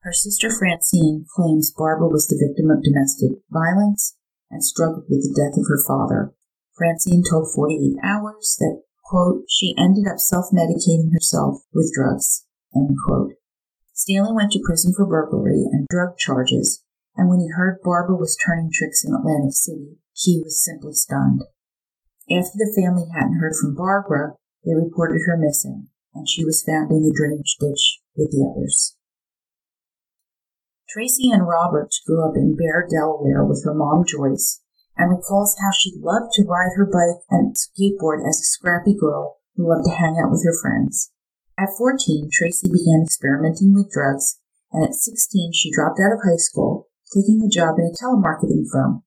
[0.00, 4.16] Her sister Francine claims Barbara was the victim of domestic violence
[4.50, 6.34] and struggled with the death of her father.
[6.76, 13.34] Francine told 48 Hours that, quote, she ended up self-medicating herself with drugs, end quote.
[13.92, 16.82] Stanley went to prison for burglary and drug charges,
[17.14, 21.42] and when he heard Barbara was turning tricks in Atlantic City, he was simply stunned.
[22.30, 26.92] After the family hadn't heard from Barbara, they reported her missing, and she was found
[26.92, 28.94] in the drainage ditch with the others.
[30.88, 34.62] Tracy Ann Roberts grew up in Bear, Delaware with her mom Joyce
[34.96, 39.38] and recalls how she loved to ride her bike and skateboard as a scrappy girl
[39.56, 41.10] who loved to hang out with her friends.
[41.58, 44.38] At 14, Tracy began experimenting with drugs,
[44.70, 48.70] and at 16, she dropped out of high school, taking a job in a telemarketing
[48.70, 49.02] firm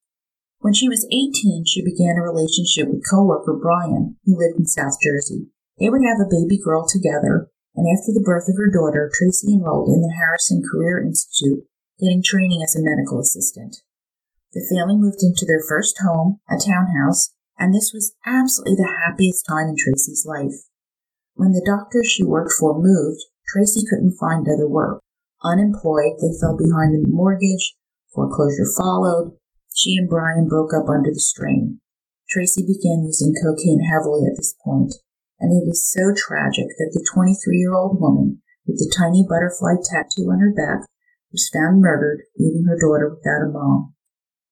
[0.64, 4.95] when she was 18, she began a relationship with coworker Brian, who lived in South
[5.03, 5.52] Jersey.
[5.77, 9.52] They would have a baby girl together, and after the birth of her daughter, Tracy
[9.52, 11.68] enrolled in the Harrison Career Institute,
[11.99, 13.84] getting training as a medical assistant.
[14.56, 19.44] The family moved into their first home, a townhouse, and this was absolutely the happiest
[19.45, 20.64] time in Tracy's life.
[21.35, 23.19] When the doctor she worked for moved,
[23.52, 25.03] Tracy couldn't find other work.
[25.44, 27.76] Unemployed, they fell behind in the mortgage,
[28.15, 29.35] foreclosure followed,
[29.74, 31.82] she and Brian broke up under the strain.
[32.30, 34.94] Tracy began using cocaine heavily at this point,
[35.40, 39.76] and it is so tragic that the 23 year old woman with the tiny butterfly
[39.84, 40.88] tattoo on her back
[41.32, 43.94] was found murdered, leaving her daughter without a mom.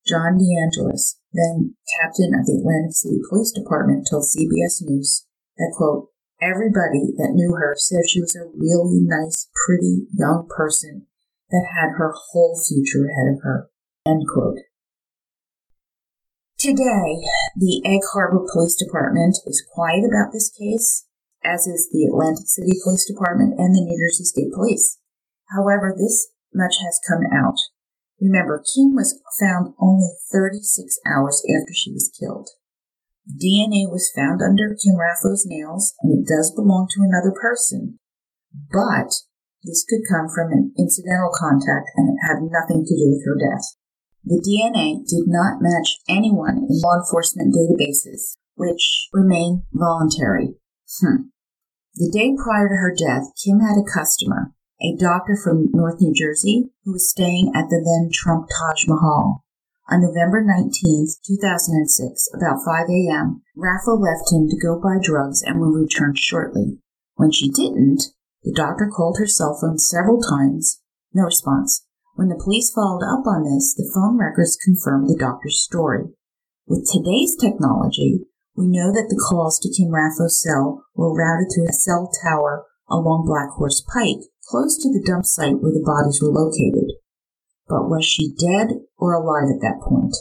[0.05, 5.27] John DeAngelis, then captain of the Atlantic City Police Department, told CBS News
[5.57, 6.09] that, quote,
[6.41, 11.05] everybody that knew her said she was a really nice, pretty young person
[11.51, 13.69] that had her whole future ahead of her,
[14.05, 14.57] end quote.
[16.61, 17.17] Today,
[17.57, 21.09] the Egg Harbor Police Department is quiet about this case,
[21.43, 25.01] as is the Atlantic City Police Department and the New Jersey State Police.
[25.49, 27.57] However, this much has come out.
[28.21, 32.53] Remember, Kim was found only 36 hours after she was killed.
[33.25, 37.97] DNA was found under Kim Raffo's nails, and it does belong to another person.
[38.53, 39.09] But
[39.65, 43.49] this could come from an incidental contact and it had nothing to do with her
[43.49, 43.80] death.
[44.23, 50.55] The DNA did not match anyone in law enforcement databases, which remain voluntary.
[50.99, 51.31] Hmm.
[51.95, 56.13] The day prior to her death, Kim had a customer, a doctor from North New
[56.13, 59.43] Jersey, who was staying at the then Trump Taj Mahal.
[59.89, 65.59] On November 19, 2006, about 5 a.m., Raffo left him to go buy drugs and
[65.59, 66.79] will return shortly.
[67.15, 70.81] When she didn't, the doctor called her cell phone several times.
[71.13, 71.85] No response.
[72.15, 76.05] When the police followed up on this, the phone records confirmed the doctor's story.
[76.67, 78.25] With today's technology,
[78.55, 82.65] we know that the calls to Kim Raffo's cell were routed through a cell tower
[82.89, 86.91] along Black Horse Pike, close to the dump site where the bodies were located.
[87.67, 90.15] But was she dead or alive at that point?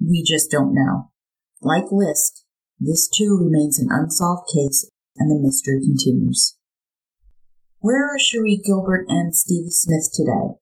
[0.00, 1.10] We just don't know.
[1.60, 2.44] Like Lisk,
[2.80, 6.56] this too remains an unsolved case and the mystery continues.
[7.80, 10.56] Where are Sherre Gilbert and Stevie Smith today?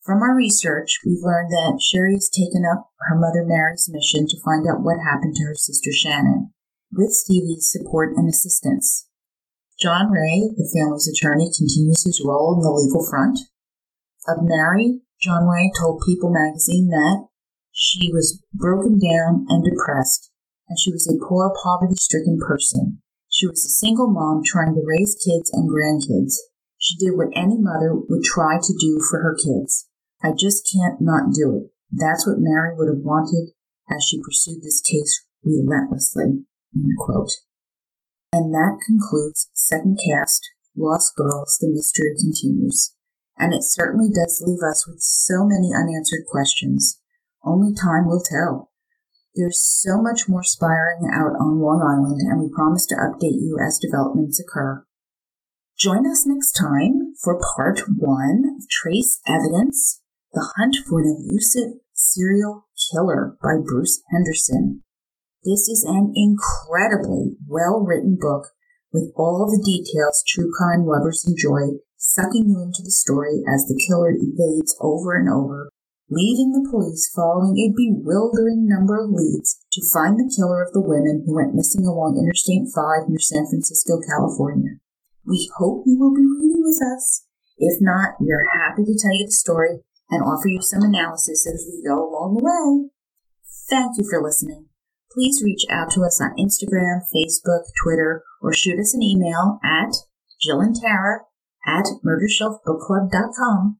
[0.00, 4.40] From our research, we've learned that Sherre has taken up her mother Mary's mission to
[4.40, 6.56] find out what happened to her sister Shannan,
[6.90, 9.08] with Stevie's support and assistance.
[9.78, 13.40] John Ray, the family's attorney, continues his role in the legal front.
[14.26, 17.28] Of Mary, John Ray told People magazine that
[17.70, 20.32] she was broken down and depressed,
[20.66, 23.02] and she was a poor, poverty stricken person.
[23.28, 26.36] She was a single mom trying to raise kids and grandkids.
[26.78, 29.88] She did what any mother would try to do for her kids.
[30.22, 31.72] I just can't not do it.
[31.90, 33.52] That's what Mary would have wanted
[33.90, 36.44] as she pursued this case relentlessly.
[38.32, 42.94] And that concludes Second Cast, Lost Girls, The Mystery Continues.
[43.36, 47.00] And it certainly does leave us with so many unanswered questions.
[47.42, 48.70] Only time will tell.
[49.34, 53.58] There's so much more spiring out on Long Island, and we promise to update you
[53.58, 54.84] as developments occur.
[55.78, 59.99] Join us next time for part one of Trace Evidence
[60.32, 64.82] the Hunt for an Elusive Serial Killer by Bruce Henderson.
[65.42, 68.54] This is an incredibly well written book
[68.92, 73.74] with all the details true crime lovers enjoy, sucking you into the story as the
[73.88, 75.70] killer evades over and over,
[76.08, 80.82] leaving the police following a bewildering number of leads to find the killer of the
[80.82, 84.78] women who went missing along Interstate 5 near San Francisco, California.
[85.26, 87.26] We hope you will be reading with us.
[87.58, 91.46] If not, we are happy to tell you the story and offer you some analysis
[91.46, 92.90] as we go along the way.
[93.68, 94.66] Thank you for listening.
[95.12, 99.94] Please reach out to us on Instagram, Facebook, Twitter, or shoot us an email at
[100.40, 101.20] Jill and Tara
[101.66, 103.78] at murdershelfbookclub.com.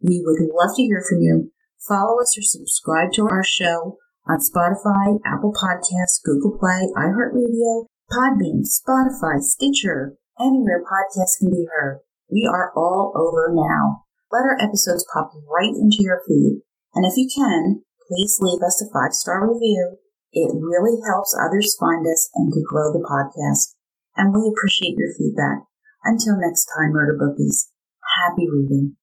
[0.00, 1.52] We would love to hear from you.
[1.86, 8.62] Follow us or subscribe to our show on Spotify, Apple Podcasts, Google Play, iHeartRadio, Podbean,
[8.62, 12.00] Spotify, Stitcher, anywhere podcasts can be heard.
[12.30, 14.04] We are all over now.
[14.30, 16.60] Let our episodes pop right into your feed.
[16.94, 19.96] And if you can, please leave us a five star review.
[20.32, 23.74] It really helps others find us and to grow the podcast.
[24.16, 25.64] And we appreciate your feedback.
[26.04, 27.72] Until next time, Murder Bookies,
[28.18, 28.96] happy reading.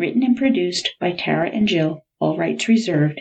[0.00, 3.20] Written and produced by Tara and Jill, all rights reserved,